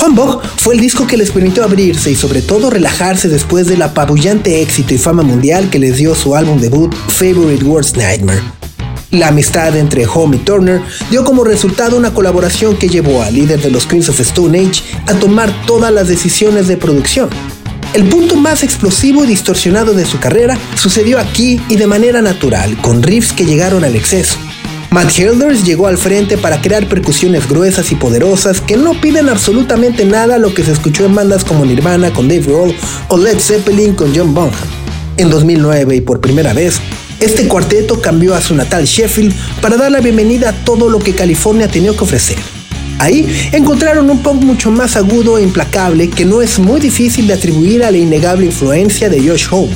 Humbug 0.02 0.40
fue 0.56 0.74
el 0.74 0.80
disco 0.80 1.06
que 1.06 1.18
les 1.18 1.30
permitió 1.30 1.62
abrirse 1.62 2.10
y 2.10 2.14
sobre 2.14 2.40
todo 2.40 2.70
relajarse 2.70 3.28
después 3.28 3.66
del 3.66 3.82
apabullante 3.82 4.62
éxito 4.62 4.94
y 4.94 4.98
fama 4.98 5.22
mundial 5.22 5.68
que 5.68 5.78
les 5.78 5.98
dio 5.98 6.14
su 6.14 6.34
álbum 6.34 6.58
debut 6.58 6.94
Favorite 6.94 7.64
Worst 7.64 7.96
Nightmare. 7.98 8.40
La 9.10 9.28
amistad 9.28 9.76
entre 9.76 10.06
Home 10.06 10.36
y 10.36 10.38
Turner 10.38 10.80
dio 11.10 11.24
como 11.24 11.44
resultado 11.44 11.98
una 11.98 12.14
colaboración 12.14 12.76
que 12.76 12.88
llevó 12.88 13.22
al 13.22 13.34
líder 13.34 13.60
de 13.60 13.70
los 13.70 13.84
Queens 13.86 14.08
of 14.08 14.20
Stone 14.20 14.58
Age 14.58 14.82
a 15.06 15.14
tomar 15.14 15.52
todas 15.66 15.92
las 15.92 16.08
decisiones 16.08 16.66
de 16.66 16.78
producción. 16.78 17.28
El 17.92 18.04
punto 18.04 18.36
más 18.36 18.62
explosivo 18.62 19.24
y 19.24 19.26
distorsionado 19.26 19.92
de 19.92 20.06
su 20.06 20.18
carrera 20.18 20.56
sucedió 20.76 21.18
aquí 21.18 21.60
y 21.68 21.76
de 21.76 21.88
manera 21.88 22.22
natural, 22.22 22.80
con 22.80 23.02
riffs 23.02 23.32
que 23.32 23.44
llegaron 23.44 23.84
al 23.84 23.96
exceso. 23.96 24.38
Matt 24.90 25.16
Helders 25.16 25.64
llegó 25.64 25.86
al 25.86 25.98
frente 25.98 26.36
para 26.36 26.60
crear 26.60 26.88
percusiones 26.88 27.48
gruesas 27.48 27.92
y 27.92 27.94
poderosas 27.94 28.60
que 28.60 28.76
no 28.76 29.00
piden 29.00 29.28
absolutamente 29.28 30.04
nada 30.04 30.34
a 30.34 30.38
lo 30.38 30.52
que 30.52 30.64
se 30.64 30.72
escuchó 30.72 31.04
en 31.04 31.14
bandas 31.14 31.44
como 31.44 31.64
Nirvana 31.64 32.12
con 32.12 32.26
Dave 32.26 32.42
Grohl 32.42 32.74
o 33.06 33.16
Led 33.16 33.38
Zeppelin 33.38 33.94
con 33.94 34.12
John 34.12 34.34
Bonham. 34.34 34.52
En 35.16 35.30
2009 35.30 35.94
y 35.94 36.00
por 36.00 36.20
primera 36.20 36.52
vez, 36.54 36.80
este 37.20 37.46
cuarteto 37.46 38.00
cambió 38.00 38.34
a 38.34 38.40
su 38.40 38.56
natal 38.56 38.84
Sheffield 38.84 39.32
para 39.60 39.76
dar 39.76 39.92
la 39.92 40.00
bienvenida 40.00 40.48
a 40.48 40.64
todo 40.64 40.90
lo 40.90 40.98
que 40.98 41.14
California 41.14 41.68
tenía 41.68 41.92
que 41.92 42.02
ofrecer. 42.02 42.38
Ahí 42.98 43.48
encontraron 43.52 44.10
un 44.10 44.18
punk 44.18 44.42
mucho 44.42 44.72
más 44.72 44.96
agudo 44.96 45.38
e 45.38 45.42
implacable 45.42 46.10
que 46.10 46.24
no 46.24 46.42
es 46.42 46.58
muy 46.58 46.80
difícil 46.80 47.28
de 47.28 47.34
atribuir 47.34 47.84
a 47.84 47.92
la 47.92 47.96
innegable 47.98 48.46
influencia 48.46 49.08
de 49.08 49.26
Josh 49.26 49.46
Home. 49.52 49.70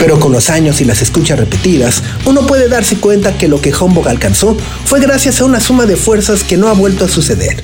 Pero 0.00 0.18
con 0.18 0.32
los 0.32 0.48
años 0.48 0.80
y 0.80 0.86
las 0.86 1.02
escuchas 1.02 1.38
repetidas, 1.38 2.02
uno 2.24 2.46
puede 2.46 2.70
darse 2.70 2.96
cuenta 2.96 3.36
que 3.36 3.48
lo 3.48 3.60
que 3.60 3.72
Humbug 3.72 4.08
alcanzó 4.08 4.56
fue 4.86 4.98
gracias 4.98 5.40
a 5.40 5.44
una 5.44 5.60
suma 5.60 5.84
de 5.84 5.96
fuerzas 5.96 6.42
que 6.42 6.56
no 6.56 6.68
ha 6.68 6.72
vuelto 6.72 7.04
a 7.04 7.08
suceder. 7.08 7.62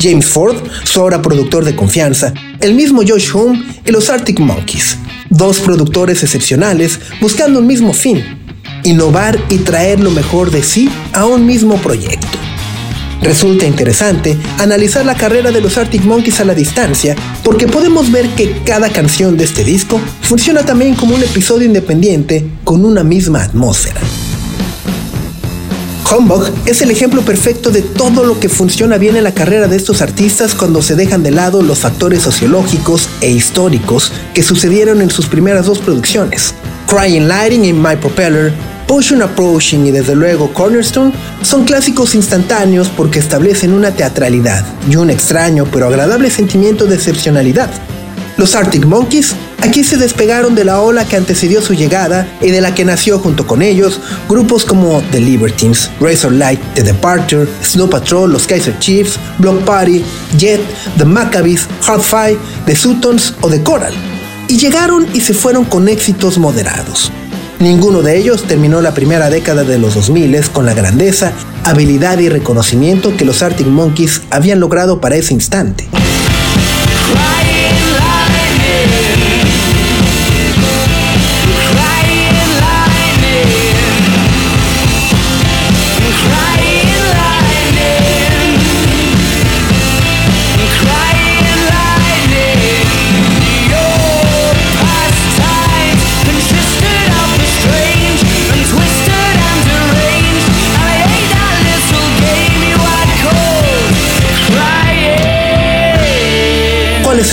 James 0.00 0.26
Ford, 0.26 0.56
su 0.82 1.00
ahora 1.00 1.22
productor 1.22 1.64
de 1.64 1.76
confianza, 1.76 2.34
el 2.60 2.74
mismo 2.74 3.02
Josh 3.06 3.30
Home 3.32 3.64
y 3.86 3.92
los 3.92 4.10
Arctic 4.10 4.40
Monkeys, 4.40 4.98
dos 5.30 5.60
productores 5.60 6.24
excepcionales 6.24 6.98
buscando 7.20 7.60
un 7.60 7.68
mismo 7.68 7.92
fin, 7.92 8.20
innovar 8.82 9.38
y 9.48 9.58
traer 9.58 10.00
lo 10.00 10.10
mejor 10.10 10.50
de 10.50 10.64
sí 10.64 10.90
a 11.12 11.26
un 11.26 11.46
mismo 11.46 11.76
proyecto. 11.76 12.38
Resulta 13.22 13.66
interesante 13.66 14.36
analizar 14.58 15.06
la 15.06 15.14
carrera 15.14 15.52
de 15.52 15.60
los 15.60 15.78
Arctic 15.78 16.04
Monkeys 16.04 16.40
a 16.40 16.44
la 16.44 16.54
distancia 16.54 17.14
porque 17.44 17.68
podemos 17.68 18.10
ver 18.10 18.28
que 18.30 18.62
cada 18.64 18.90
canción 18.90 19.36
de 19.36 19.44
este 19.44 19.62
disco 19.62 20.00
funciona 20.22 20.64
también 20.64 20.96
como 20.96 21.14
un 21.14 21.22
episodio 21.22 21.66
independiente 21.66 22.44
con 22.64 22.84
una 22.84 23.04
misma 23.04 23.44
atmósfera. 23.44 24.00
Humbug 26.10 26.50
es 26.66 26.82
el 26.82 26.90
ejemplo 26.90 27.22
perfecto 27.22 27.70
de 27.70 27.80
todo 27.80 28.24
lo 28.24 28.38
que 28.38 28.48
funciona 28.48 28.98
bien 28.98 29.16
en 29.16 29.24
la 29.24 29.32
carrera 29.32 29.68
de 29.68 29.76
estos 29.76 30.02
artistas 30.02 30.54
cuando 30.54 30.82
se 30.82 30.96
dejan 30.96 31.22
de 31.22 31.30
lado 31.30 31.62
los 31.62 31.78
factores 31.78 32.22
sociológicos 32.22 33.08
e 33.20 33.30
históricos 33.30 34.12
que 34.34 34.42
sucedieron 34.42 35.00
en 35.00 35.10
sus 35.10 35.26
primeras 35.26 35.66
dos 35.66 35.78
producciones. 35.78 36.54
Crying 36.86 37.28
Lighting 37.28 37.64
y 37.64 37.72
My 37.72 37.96
Propeller, 37.96 38.52
Potion 38.92 39.22
Approaching 39.22 39.86
y 39.86 39.90
desde 39.90 40.14
luego 40.14 40.52
Cornerstone 40.52 41.14
son 41.40 41.64
clásicos 41.64 42.14
instantáneos 42.14 42.90
porque 42.94 43.20
establecen 43.20 43.72
una 43.72 43.92
teatralidad 43.92 44.66
y 44.86 44.96
un 44.96 45.08
extraño 45.08 45.64
pero 45.72 45.86
agradable 45.86 46.28
sentimiento 46.28 46.84
de 46.84 46.96
excepcionalidad. 46.96 47.70
Los 48.36 48.54
Arctic 48.54 48.84
Monkeys 48.84 49.34
aquí 49.62 49.82
se 49.82 49.96
despegaron 49.96 50.54
de 50.54 50.66
la 50.66 50.82
ola 50.82 51.06
que 51.06 51.16
antecedió 51.16 51.62
su 51.62 51.72
llegada 51.72 52.28
y 52.42 52.50
de 52.50 52.60
la 52.60 52.74
que 52.74 52.84
nació 52.84 53.18
junto 53.18 53.46
con 53.46 53.62
ellos 53.62 53.98
grupos 54.28 54.66
como 54.66 55.00
The 55.10 55.20
Libertines, 55.20 55.88
Razorlight, 55.98 56.60
The 56.74 56.82
Departure, 56.82 57.48
Snow 57.64 57.88
Patrol, 57.88 58.30
los 58.30 58.46
Kaiser 58.46 58.78
Chiefs, 58.78 59.18
Block 59.38 59.64
Party, 59.64 60.04
Jet, 60.36 60.60
The 60.98 61.06
Maccabees, 61.06 61.66
Hardfire, 61.80 62.36
The 62.66 62.76
Sutons 62.76 63.32
o 63.40 63.48
The 63.48 63.62
Coral. 63.62 63.94
Y 64.48 64.58
llegaron 64.58 65.06
y 65.14 65.22
se 65.22 65.32
fueron 65.32 65.64
con 65.64 65.88
éxitos 65.88 66.36
moderados. 66.36 67.10
Ninguno 67.62 68.02
de 68.02 68.18
ellos 68.18 68.42
terminó 68.42 68.80
la 68.80 68.92
primera 68.92 69.30
década 69.30 69.62
de 69.62 69.78
los 69.78 69.94
2000 69.94 70.50
con 70.50 70.66
la 70.66 70.74
grandeza, 70.74 71.30
habilidad 71.62 72.18
y 72.18 72.28
reconocimiento 72.28 73.16
que 73.16 73.24
los 73.24 73.40
Arctic 73.40 73.68
Monkeys 73.68 74.22
habían 74.30 74.58
logrado 74.58 75.00
para 75.00 75.14
ese 75.14 75.32
instante. 75.32 75.86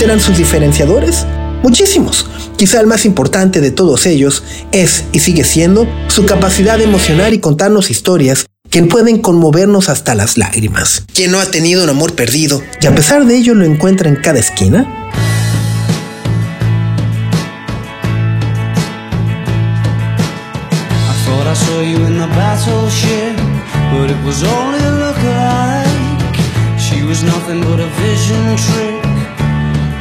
¿Cuáles 0.00 0.14
eran 0.14 0.26
sus 0.26 0.38
diferenciadores? 0.38 1.26
Muchísimos. 1.62 2.26
Quizá 2.56 2.80
el 2.80 2.86
más 2.86 3.04
importante 3.04 3.60
de 3.60 3.70
todos 3.70 4.06
ellos 4.06 4.42
es 4.72 5.04
y 5.12 5.18
sigue 5.18 5.44
siendo 5.44 5.86
su 6.08 6.24
capacidad 6.24 6.78
de 6.78 6.84
emocionar 6.84 7.34
y 7.34 7.38
contarnos 7.38 7.90
historias 7.90 8.46
que 8.70 8.82
pueden 8.84 9.20
conmovernos 9.20 9.90
hasta 9.90 10.14
las 10.14 10.38
lágrimas. 10.38 11.04
Quien 11.12 11.32
no 11.32 11.38
ha 11.38 11.50
tenido 11.50 11.84
un 11.84 11.90
amor 11.90 12.14
perdido 12.14 12.62
y 12.80 12.86
a 12.86 12.94
pesar 12.94 13.26
de 13.26 13.36
ello 13.36 13.54
lo 13.54 13.66
encuentra 13.66 14.08
en 14.08 14.16
cada 14.16 14.38
esquina? 14.38 14.88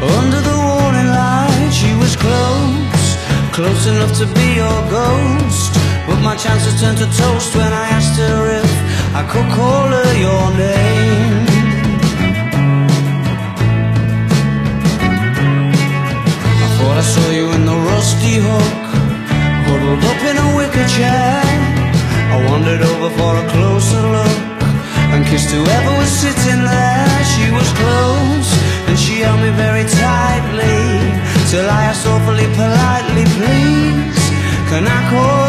Under 0.02 0.40
the 0.40 0.56
warning 0.56 1.12
light, 1.12 1.72
she 1.74 1.92
was 2.00 2.16
close, 2.16 3.06
close 3.52 3.86
enough 3.86 4.16
to 4.20 4.26
be 4.32 4.56
your 4.56 4.80
ghost. 4.88 5.76
But 6.08 6.22
my 6.24 6.38
chances 6.38 6.80
turned 6.80 7.00
to 7.00 7.10
toast 7.20 7.54
when 7.54 7.74
I 7.74 7.86
asked 7.98 8.18
her 8.18 8.40
if 8.64 8.72
I 9.14 9.24
could 9.28 9.50
call 9.52 9.88
her 9.92 10.12
your 10.16 10.46
name. 10.56 11.46
I 16.64 16.70
thought 16.78 16.98
I 17.04 17.06
saw 17.14 17.28
you 17.32 17.52
in 17.52 17.66
the 17.66 17.76
rusty 17.92 18.36
hook, 18.40 18.80
huddled 19.68 20.04
up 20.12 20.22
in 20.32 20.36
a 20.46 20.48
wicker 20.56 20.88
chair. 20.96 21.44
I 22.32 22.38
wandered 22.48 22.82
over 22.82 23.10
for 23.20 23.36
a 23.36 23.46
closer 23.52 24.04
look 24.16 24.40
and 25.12 25.26
kissed 25.26 25.52
whoever 25.52 25.92
was 26.00 26.12
sitting 26.24 26.64
there. 26.64 27.24
She 27.36 27.52
was 27.52 27.68
close 27.74 27.99
softly, 32.04 32.48
politely, 32.56 33.26
please. 33.36 34.24
Can 34.70 34.88
I 34.88 35.00
call? 35.10 35.49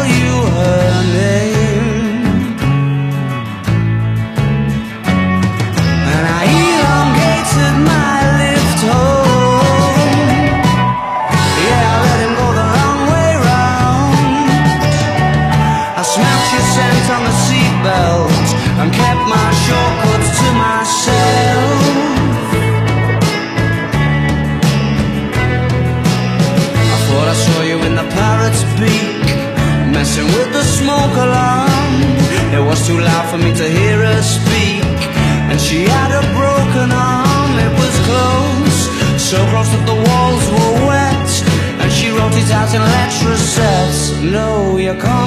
No, 44.91 44.97
you 44.97 45.20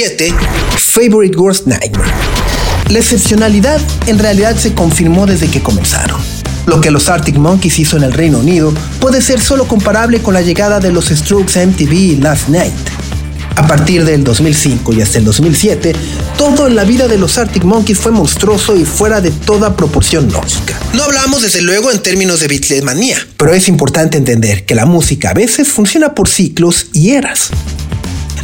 2007, 0.00 0.34
Favorite 0.78 1.36
Worst 1.36 1.66
Nightmare. 1.66 2.10
La 2.88 3.00
excepcionalidad 3.00 3.80
en 4.06 4.18
realidad 4.18 4.56
se 4.56 4.72
confirmó 4.72 5.26
desde 5.26 5.48
que 5.48 5.62
comenzaron. 5.62 6.18
Lo 6.64 6.80
que 6.80 6.90
los 6.90 7.10
Arctic 7.10 7.36
Monkeys 7.36 7.78
hizo 7.78 7.98
en 7.98 8.04
el 8.04 8.12
Reino 8.14 8.38
Unido 8.38 8.72
puede 8.98 9.20
ser 9.20 9.42
solo 9.42 9.68
comparable 9.68 10.20
con 10.20 10.32
la 10.32 10.40
llegada 10.40 10.80
de 10.80 10.90
los 10.90 11.08
Strokes 11.08 11.60
a 11.60 11.66
MTV 11.66 12.18
Last 12.22 12.48
Night. 12.48 12.72
A 13.56 13.66
partir 13.66 14.06
del 14.06 14.24
2005 14.24 14.94
y 14.94 15.02
hasta 15.02 15.18
el 15.18 15.26
2007, 15.26 15.92
todo 16.38 16.66
en 16.66 16.76
la 16.76 16.84
vida 16.84 17.06
de 17.06 17.18
los 17.18 17.36
Arctic 17.36 17.64
Monkeys 17.64 17.98
fue 17.98 18.10
monstruoso 18.10 18.76
y 18.76 18.86
fuera 18.86 19.20
de 19.20 19.30
toda 19.30 19.76
proporción 19.76 20.32
lógica. 20.32 20.80
No 20.94 21.02
hablamos 21.02 21.42
desde 21.42 21.60
luego 21.60 21.90
en 21.90 22.02
términos 22.02 22.40
de 22.40 22.48
Beatlemanía, 22.48 23.18
pero 23.36 23.52
es 23.52 23.68
importante 23.68 24.16
entender 24.16 24.64
que 24.64 24.74
la 24.74 24.86
música 24.86 25.30
a 25.30 25.34
veces 25.34 25.68
funciona 25.68 26.14
por 26.14 26.26
ciclos 26.26 26.86
y 26.94 27.10
eras. 27.10 27.50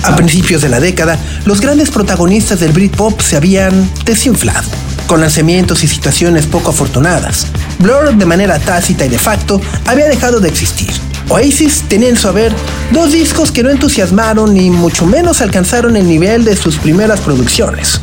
A 0.03 0.14
principios 0.16 0.62
de 0.62 0.68
la 0.68 0.80
década, 0.80 1.18
los 1.44 1.61
grandes 1.61 1.90
protagonistas 1.90 2.61
del 2.61 2.72
Britpop 2.72 3.20
se 3.20 3.36
habían 3.36 3.90
desinflado, 4.05 4.68
con 5.07 5.20
lanzamientos 5.20 5.82
y 5.84 5.88
situaciones 5.88 6.47
poco 6.47 6.70
afortunadas. 6.70 7.47
Blur, 7.78 8.14
de 8.14 8.26
manera 8.26 8.59
tácita 8.59 9.05
y 9.07 9.09
de 9.09 9.18
facto, 9.18 9.61
había 9.86 10.07
dejado 10.07 10.40
de 10.40 10.49
existir. 10.49 10.90
Oasis 11.28 11.84
tenía 11.88 12.09
en 12.09 12.16
su 12.16 12.28
haber 12.28 12.53
dos 12.92 13.12
discos 13.12 13.51
que 13.51 13.62
no 13.62 13.70
entusiasmaron 13.70 14.55
ni 14.55 14.70
mucho 14.70 15.07
menos 15.07 15.40
alcanzaron 15.40 15.97
el 15.97 16.07
nivel 16.07 16.44
de 16.44 16.57
sus 16.57 16.76
primeras 16.76 17.20
producciones. 17.20 18.01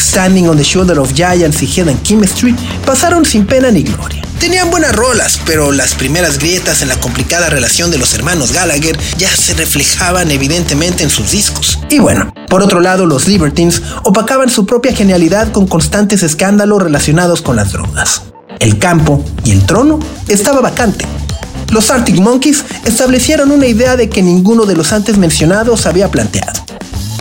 Standing 0.00 0.48
on 0.48 0.56
the 0.56 0.64
Shoulder 0.64 0.98
of 0.98 1.12
Giants 1.12 1.62
y 1.62 1.66
Hidden 1.66 2.02
Chemistry 2.02 2.56
pasaron 2.86 3.24
sin 3.24 3.46
pena 3.46 3.70
ni 3.70 3.82
gloria. 3.82 4.22
Tenían 4.40 4.70
buenas 4.70 4.96
rolas, 4.96 5.38
pero 5.44 5.70
las 5.70 5.94
primeras 5.94 6.38
grietas 6.38 6.80
en 6.80 6.88
la 6.88 6.98
complicada 6.98 7.50
relación 7.50 7.90
de 7.90 7.98
los 7.98 8.14
hermanos 8.14 8.52
Gallagher 8.52 8.98
ya 9.18 9.28
se 9.36 9.52
reflejaban 9.52 10.30
evidentemente 10.30 11.04
en 11.04 11.10
sus 11.10 11.30
discos. 11.32 11.78
Y 11.90 11.98
bueno, 11.98 12.32
por 12.48 12.62
otro 12.62 12.80
lado, 12.80 13.04
los 13.04 13.28
Libertines 13.28 13.82
opacaban 14.02 14.48
su 14.48 14.64
propia 14.64 14.94
genialidad 14.94 15.52
con 15.52 15.66
constantes 15.66 16.22
escándalos 16.22 16.82
relacionados 16.82 17.42
con 17.42 17.56
las 17.56 17.72
drogas. 17.72 18.22
El 18.58 18.78
campo 18.78 19.22
y 19.44 19.50
el 19.50 19.66
trono 19.66 20.00
estaba 20.26 20.62
vacante. 20.62 21.04
Los 21.70 21.90
Arctic 21.90 22.16
Monkeys 22.16 22.64
establecieron 22.86 23.50
una 23.50 23.66
idea 23.66 23.96
de 23.96 24.08
que 24.08 24.22
ninguno 24.22 24.64
de 24.64 24.74
los 24.74 24.94
antes 24.94 25.18
mencionados 25.18 25.84
había 25.84 26.10
planteado. 26.10 26.58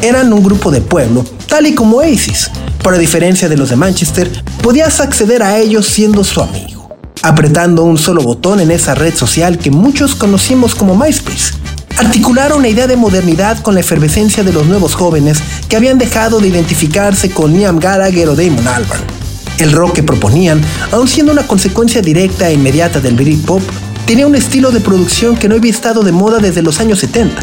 Eran 0.01 0.31
un 0.31 0.41
grupo 0.41 0.71
de 0.71 0.79
pueblo, 0.79 1.25
tal 1.47 1.67
y 1.67 1.75
como 1.75 1.97
Oasis, 1.97 2.49
pero 2.83 2.97
diferencia 2.97 3.49
de 3.49 3.57
los 3.57 3.69
de 3.69 3.75
Manchester, 3.75 4.31
podías 4.61 4.99
acceder 4.99 5.43
a 5.43 5.57
ellos 5.57 5.87
siendo 5.87 6.23
su 6.23 6.41
amigo 6.41 6.79
apretando 7.21 7.83
un 7.83 7.97
solo 7.97 8.21
botón 8.21 8.59
en 8.59 8.71
esa 8.71 8.95
red 8.95 9.13
social 9.13 9.57
que 9.57 9.71
muchos 9.71 10.15
conocimos 10.15 10.75
como 10.75 10.95
MySpace. 10.95 11.53
Articularon 11.97 12.59
una 12.59 12.69
idea 12.69 12.87
de 12.87 12.95
modernidad 12.95 13.59
con 13.59 13.73
la 13.73 13.81
efervescencia 13.81 14.43
de 14.43 14.53
los 14.53 14.65
nuevos 14.65 14.95
jóvenes 14.95 15.39
que 15.67 15.75
habían 15.75 15.97
dejado 15.97 16.39
de 16.39 16.47
identificarse 16.47 17.29
con 17.29 17.53
Liam 17.53 17.79
Gallagher 17.79 18.29
o 18.29 18.35
Damon 18.35 18.67
Albarn. 18.67 19.03
El 19.57 19.73
rock 19.73 19.95
que 19.95 20.03
proponían, 20.03 20.61
aun 20.91 21.09
siendo 21.09 21.33
una 21.33 21.45
consecuencia 21.45 22.01
directa 22.01 22.49
e 22.49 22.53
inmediata 22.53 23.01
del 23.01 23.15
Britpop, 23.15 23.61
tenía 24.05 24.25
un 24.25 24.35
estilo 24.35 24.71
de 24.71 24.79
producción 24.79 25.35
que 25.35 25.49
no 25.49 25.55
había 25.55 25.71
estado 25.71 26.03
de 26.03 26.13
moda 26.13 26.39
desde 26.39 26.61
los 26.61 26.79
años 26.79 26.99
70. 26.99 27.41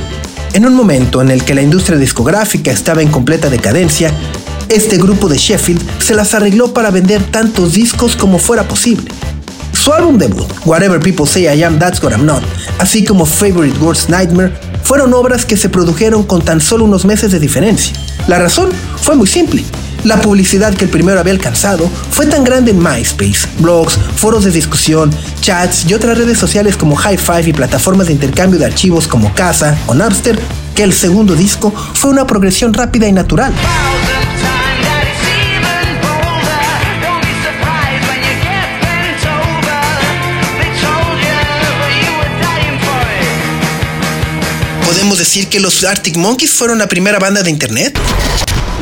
En 0.55 0.65
un 0.65 0.75
momento 0.75 1.21
en 1.21 1.31
el 1.31 1.45
que 1.45 1.55
la 1.55 1.61
industria 1.61 1.99
discográfica 1.99 2.71
estaba 2.71 3.03
en 3.03 3.09
completa 3.09 3.51
decadencia, 3.51 4.11
este 4.69 4.99
grupo 4.99 5.29
de 5.29 5.39
Sheffield 5.39 5.83
se 6.01 6.15
las 6.15 6.35
arregló 6.35 6.73
para 6.73 6.91
vender 6.91 7.23
tantos 7.25 7.73
discos 7.75 8.17
como 8.17 8.39
fuera 8.39 8.67
posible. 8.67 9.11
Su 9.73 9.93
álbum 9.93 10.19
debut, 10.19 10.47
Whatever 10.65 10.99
People 10.99 11.27
Say 11.27 11.45
I 11.45 11.63
Am, 11.63 11.79
That's 11.79 12.03
What 12.03 12.13
I'm 12.13 12.27
Not, 12.27 12.43
así 12.79 13.05
como 13.05 13.27
Favorite 13.27 13.79
Worst 13.79 14.09
Nightmare, 14.09 14.53
fueron 14.83 15.15
obras 15.15 15.45
que 15.45 15.57
se 15.57 15.69
produjeron 15.69 16.25
con 16.25 16.43
tan 16.43 16.61
solo 16.61 16.85
unos 16.85 17.05
meses 17.05 17.31
de 17.31 17.39
diferencia. 17.39 17.95
La 18.27 18.39
razón 18.39 18.71
fue 19.01 19.15
muy 19.15 19.27
simple. 19.27 19.63
La 20.05 20.21
publicidad 20.21 20.75
que 20.75 20.85
el 20.85 20.91
primero 20.91 21.19
había 21.19 21.33
alcanzado 21.33 21.91
fue 22.11 22.27
tan 22.27 22.45
grande 22.45 22.71
en 22.71 22.79
MySpace, 22.79 23.49
blogs, 23.59 23.99
foros 24.17 24.45
de 24.45 24.51
discusión, 24.51 25.11
chats 25.41 25.85
y 25.89 25.95
otras 25.95 26.19
redes 26.19 26.39
sociales 26.39 26.77
como 26.77 26.97
High 26.97 27.19
Five 27.19 27.49
y 27.49 27.53
plataformas 27.53 28.07
de 28.07 28.13
intercambio 28.15 28.59
de 28.59 28.67
archivos 28.67 29.09
como 29.09 29.35
Casa 29.35 29.77
o 29.87 29.95
Napster, 29.95 30.39
que 30.77 30.83
el 30.85 30.93
segundo 30.93 31.35
disco 31.35 31.73
fue 31.95 32.11
una 32.11 32.27
progresión 32.27 32.75
rápida 32.75 33.09
y 33.09 33.13
natural. 33.13 33.53
¿Podemos 44.85 45.19
decir 45.19 45.49
que 45.49 45.61
los 45.61 45.83
Arctic 45.83 46.19
Monkeys 46.19 46.53
fueron 46.53 46.79
la 46.79 46.87
primera 46.87 47.19
banda 47.19 47.43
de 47.43 47.51
internet? 47.51 47.99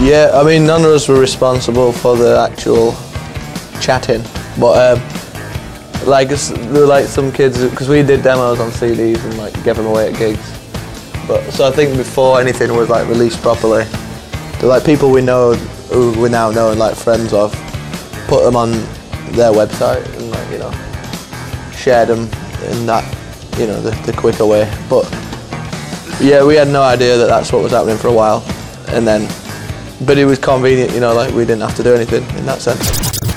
Yeah, 0.02 0.32
I 0.34 0.44
mean, 0.44 0.66
none 0.66 0.84
of 0.84 0.92
us 0.92 1.08
were 1.08 1.20
responsible 1.20 1.92
for 1.92 2.18
the 2.18 2.36
actual 2.40 2.92
chatting, 3.80 4.22
but 4.58 4.76
um, 4.76 5.00
like, 6.06 6.28
there 6.28 6.80
were 6.80 6.86
like 6.88 7.06
some 7.06 7.30
kids 7.30 7.62
because 7.62 7.88
we 7.88 8.02
did 8.02 8.24
demos 8.24 8.58
on 8.58 8.72
CDs 8.72 9.22
and 9.24 9.38
like 9.38 9.54
gave 9.62 9.76
them 9.76 9.86
away 9.86 10.08
at 10.08 10.18
gigs. 10.18 10.63
But 11.26 11.50
so 11.52 11.66
I 11.66 11.70
think 11.70 11.96
before 11.96 12.40
anything 12.40 12.74
was 12.76 12.88
like 12.88 13.08
released 13.08 13.40
properly, 13.42 13.84
the 14.60 14.66
like 14.66 14.84
people 14.84 15.10
we 15.10 15.22
know 15.22 15.54
who 15.92 16.18
we 16.20 16.28
now 16.28 16.50
know 16.50 16.70
and 16.70 16.78
like 16.78 16.96
friends 16.96 17.32
of 17.32 17.52
put 18.26 18.44
them 18.44 18.56
on 18.56 18.72
their 19.32 19.52
website 19.52 20.04
and 20.16 20.30
like 20.30 20.50
you 20.50 20.58
know 20.58 20.72
shared 21.72 22.08
them 22.08 22.24
in 22.70 22.86
that 22.86 23.04
you 23.58 23.66
know 23.66 23.80
the, 23.80 23.90
the 24.04 24.12
quicker 24.12 24.46
way. 24.46 24.70
But 24.88 25.04
yeah, 26.20 26.44
we 26.44 26.56
had 26.56 26.68
no 26.68 26.82
idea 26.82 27.16
that 27.16 27.26
that's 27.26 27.52
what 27.52 27.62
was 27.62 27.72
happening 27.72 27.98
for 27.98 28.08
a 28.08 28.12
while, 28.12 28.44
and 28.88 29.06
then 29.06 29.28
but 30.00 30.18
it 30.18 30.24
was 30.24 30.38
convenient, 30.38 30.92
you 30.92 31.00
know, 31.00 31.14
like 31.14 31.32
we 31.34 31.44
didn't 31.44 31.62
have 31.62 31.76
to 31.76 31.82
do 31.82 31.94
anything 31.94 32.24
in 32.36 32.46
that 32.46 32.60
sense. 32.60 32.84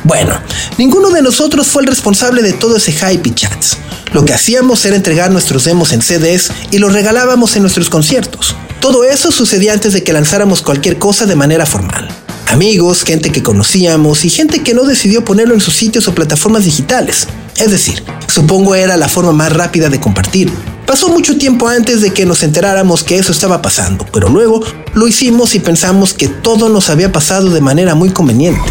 Bueno, 0.04 0.40
ninguno 0.78 1.10
de 1.12 1.22
nosotros 1.22 1.68
fue 1.68 1.82
el 1.84 1.88
responsable 1.88 2.42
de 2.42 2.54
todo 2.54 2.78
ese 2.78 2.92
hype 2.92 3.28
y 3.30 3.34
chats. 3.34 3.78
Lo 4.14 4.26
que 4.26 4.34
hacíamos 4.34 4.84
era 4.86 4.96
entregar 4.96 5.32
nuestros 5.32 5.66
demos 5.66 5.92
en 5.92 6.02
CDs 6.02 6.52
y 6.72 6.78
los 6.78 6.94
regalábamos 6.94 7.56
en 7.56 7.64
nuestros 7.64 7.90
conciertos. 7.90 8.56
Todo 8.80 9.04
eso 9.04 9.32
sucedía 9.32 9.74
antes 9.74 9.94
de 9.94 10.04
que 10.04 10.14
lanzáramos 10.14 10.62
cualquier 10.62 10.98
cosa 10.98 11.26
de 11.26 11.36
manera 11.36 11.66
formal. 11.66 12.08
Amigos, 12.48 13.04
gente 13.04 13.32
que 13.32 13.44
conocíamos 13.44 14.24
y 14.24 14.30
gente 14.30 14.64
que 14.64 14.74
no 14.74 14.84
decidió 14.86 15.26
ponerlo 15.26 15.54
en 15.54 15.60
sus 15.60 15.76
sitios 15.76 16.08
o 16.08 16.16
plataformas 16.16 16.64
digitales. 16.64 17.28
Es 17.58 17.72
decir, 17.72 18.04
supongo 18.28 18.76
era 18.76 18.96
la 18.96 19.10
forma 19.10 19.34
más 19.34 19.52
rápida 19.52 19.90
de 19.90 20.00
compartir. 20.00 20.52
Pasó 20.86 21.10
mucho 21.10 21.38
tiempo 21.38 21.68
antes 21.68 22.00
de 22.00 22.12
que 22.12 22.26
nos 22.26 22.44
enteráramos 22.44 23.04
que 23.04 23.18
eso 23.18 23.34
estaba 23.34 23.62
pasando, 23.62 24.06
pero 24.14 24.30
luego 24.30 24.64
lo 24.94 25.08
hicimos 25.08 25.54
y 25.54 25.60
pensamos 25.60 26.14
que 26.14 26.30
todo 26.30 26.70
nos 26.70 26.90
había 26.90 27.12
pasado 27.12 27.50
de 27.50 27.60
manera 27.60 27.94
muy 27.94 28.12
conveniente. 28.12 28.62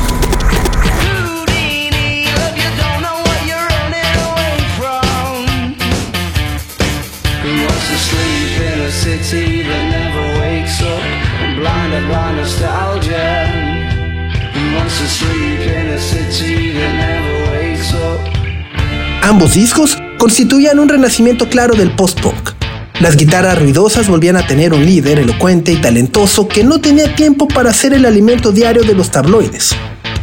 Ambos 19.37 19.53
discos 19.53 19.99
constituían 20.16 20.78
un 20.78 20.89
renacimiento 20.89 21.51
claro 21.51 21.74
del 21.74 21.91
post-punk. 21.91 22.53
Las 23.01 23.18
guitarras 23.18 23.59
ruidosas 23.59 24.09
volvían 24.09 24.39
a 24.39 24.47
tener 24.47 24.72
un 24.72 24.87
líder 24.87 25.18
elocuente 25.18 25.72
y 25.72 25.76
talentoso 25.76 26.49
que 26.49 26.64
no 26.64 26.80
tenía 26.80 27.14
tiempo 27.14 27.47
para 27.47 27.68
hacer 27.68 27.93
el 27.93 28.07
alimento 28.07 28.51
diario 28.51 28.82
de 28.82 28.95
los 28.95 29.11
tabloides. 29.11 29.76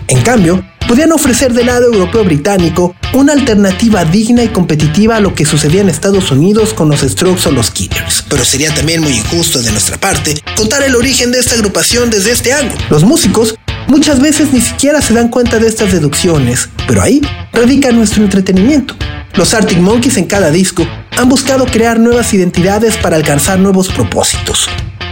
En 0.07 0.23
cambio, 0.23 0.65
podían 0.87 1.11
ofrecer 1.11 1.53
del 1.53 1.67
lado 1.67 1.93
europeo 1.93 2.23
británico 2.23 2.95
una 3.13 3.33
alternativa 3.33 4.03
digna 4.03 4.43
y 4.43 4.47
competitiva 4.47 5.17
a 5.17 5.19
lo 5.19 5.35
que 5.35 5.45
sucedía 5.45 5.81
en 5.81 5.89
Estados 5.89 6.31
Unidos 6.31 6.73
con 6.73 6.89
los 6.89 7.01
Strokes 7.01 7.47
o 7.47 7.51
los 7.51 7.69
Killers. 7.69 8.25
Pero 8.27 8.43
sería 8.43 8.73
también 8.73 9.01
muy 9.01 9.13
injusto 9.13 9.61
de 9.61 9.71
nuestra 9.71 9.99
parte 9.99 10.41
contar 10.57 10.81
el 10.81 10.95
origen 10.95 11.31
de 11.31 11.37
esta 11.37 11.53
agrupación 11.53 12.09
desde 12.09 12.31
este 12.31 12.51
ángulo. 12.51 12.81
Los 12.89 13.03
músicos 13.03 13.53
muchas 13.87 14.19
veces 14.19 14.53
ni 14.53 14.61
siquiera 14.61 15.01
se 15.01 15.13
dan 15.13 15.29
cuenta 15.29 15.59
de 15.59 15.67
estas 15.67 15.91
deducciones, 15.91 16.69
pero 16.87 17.01
ahí 17.01 17.21
radica 17.51 17.91
nuestro 17.91 18.23
entretenimiento. 18.23 18.95
Los 19.35 19.53
Arctic 19.53 19.79
Monkeys 19.79 20.17
en 20.17 20.25
cada 20.25 20.51
disco 20.51 20.85
han 21.17 21.29
buscado 21.29 21.65
crear 21.65 21.99
nuevas 21.99 22.33
identidades 22.33 22.97
para 22.97 23.15
alcanzar 23.15 23.59
nuevos 23.59 23.89
propósitos. 23.89 24.69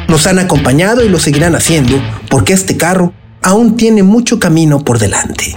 Nos 0.07 0.27
han 0.27 0.39
acompañado 0.39 1.03
y 1.03 1.09
lo 1.09 1.19
seguirán 1.19 1.55
haciendo 1.55 2.01
porque 2.29 2.53
este 2.53 2.77
carro 2.77 3.13
aún 3.41 3.77
tiene 3.77 4.03
mucho 4.03 4.39
camino 4.39 4.83
por 4.83 4.99
delante. 4.99 5.55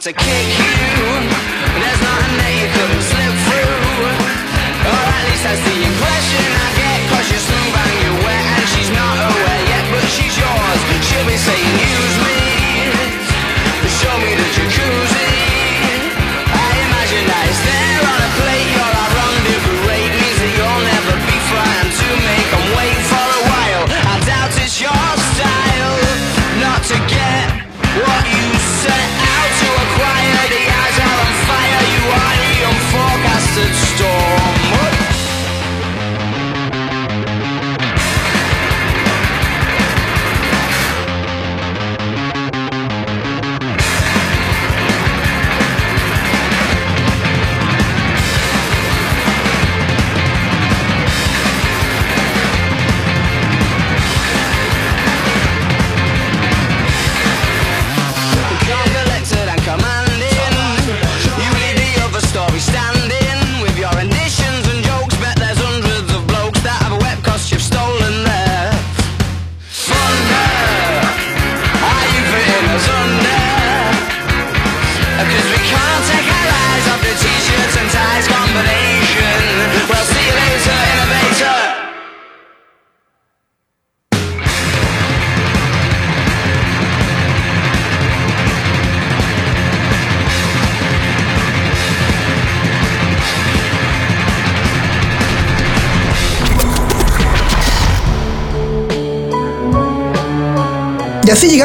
once 0.00 0.06
again. 0.06 0.39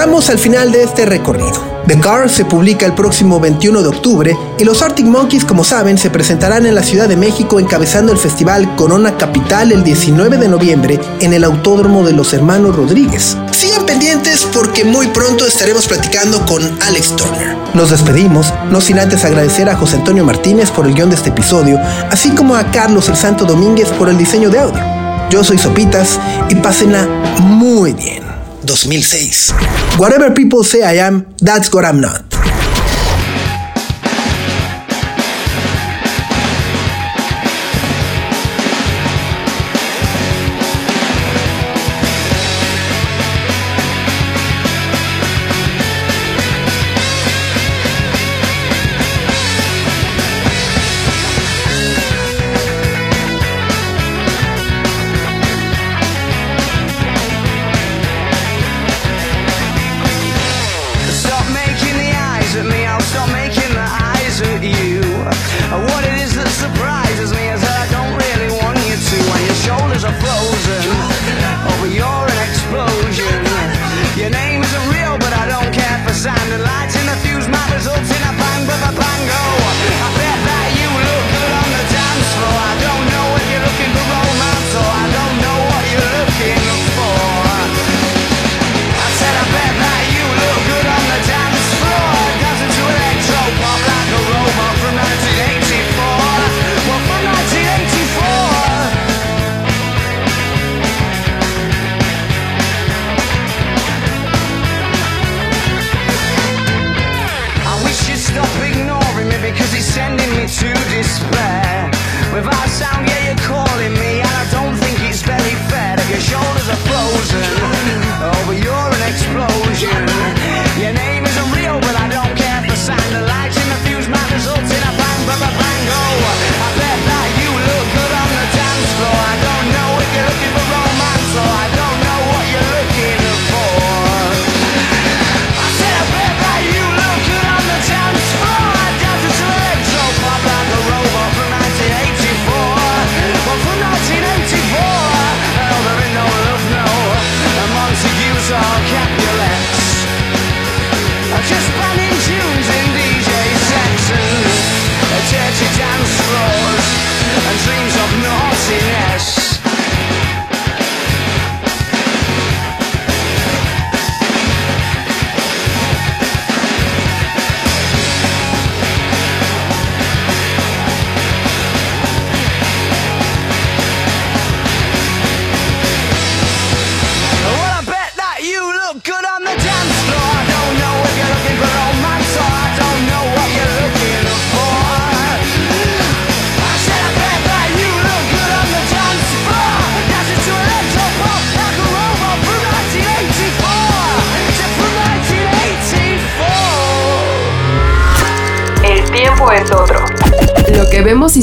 Llegamos 0.06 0.30
al 0.30 0.38
final 0.38 0.72
de 0.72 0.84
este 0.84 1.04
recorrido. 1.04 1.64
The 1.88 2.00
Car 2.00 2.30
se 2.30 2.46
publica 2.46 2.86
el 2.86 2.94
próximo 2.94 3.40
21 3.40 3.82
de 3.82 3.88
octubre 3.88 4.38
y 4.60 4.64
los 4.64 4.84
Arctic 4.84 5.08
Monkeys, 5.08 5.46
como 5.46 5.64
saben, 5.64 5.98
se 5.98 6.12
presentarán 6.12 6.68
en 6.68 6.76
la 6.76 6.84
Ciudad 6.84 7.10
de 7.10 7.18
México 7.18 7.60
encabezando 7.60 8.12
el 8.12 8.20
festival 8.20 8.76
Corona 8.76 9.18
Capital 9.18 9.72
el 9.72 9.84
19 9.84 10.38
de 10.38 10.48
noviembre 10.48 11.00
en 11.22 11.34
el 11.34 11.44
Autódromo 11.44 12.04
de 12.06 12.14
los 12.14 12.34
Hermanos 12.34 12.76
Rodríguez. 12.76 13.36
Sigan 13.52 13.88
pendientes 13.88 14.48
porque 14.54 14.84
muy 14.86 15.08
pronto 15.08 15.48
estaremos 15.48 15.88
platicando 15.88 16.46
con 16.46 16.62
Alex 16.84 17.16
Turner. 17.16 17.58
Nos 17.74 17.90
despedimos, 17.90 18.54
no 18.70 18.82
sin 18.82 19.00
antes 19.00 19.26
agradecer 19.26 19.68
a 19.70 19.76
José 19.76 19.96
Antonio 19.96 20.24
Martínez 20.24 20.70
por 20.70 20.86
el 20.86 20.94
guion 20.94 21.10
de 21.10 21.16
este 21.16 21.30
episodio, 21.30 21.80
así 22.12 22.30
como 22.30 22.56
a 22.56 22.70
Carlos 22.70 23.10
el 23.10 23.16
Santo 23.16 23.46
Domínguez 23.46 23.90
por 23.90 24.08
el 24.08 24.20
diseño 24.20 24.52
de 24.52 24.60
audio. 24.60 24.84
Yo 25.32 25.44
soy 25.44 25.58
Sopitas 25.58 26.20
y 26.50 26.56
pásenla 26.56 27.08
muy 27.40 27.94
bien. 27.94 28.35
2006. 28.66 29.52
Whatever 30.00 30.34
people 30.34 30.64
say 30.64 30.84
I 30.84 31.06
am, 31.06 31.26
that's 31.38 31.74
what 31.74 31.86
I'm 31.86 32.02
not. 32.02 32.35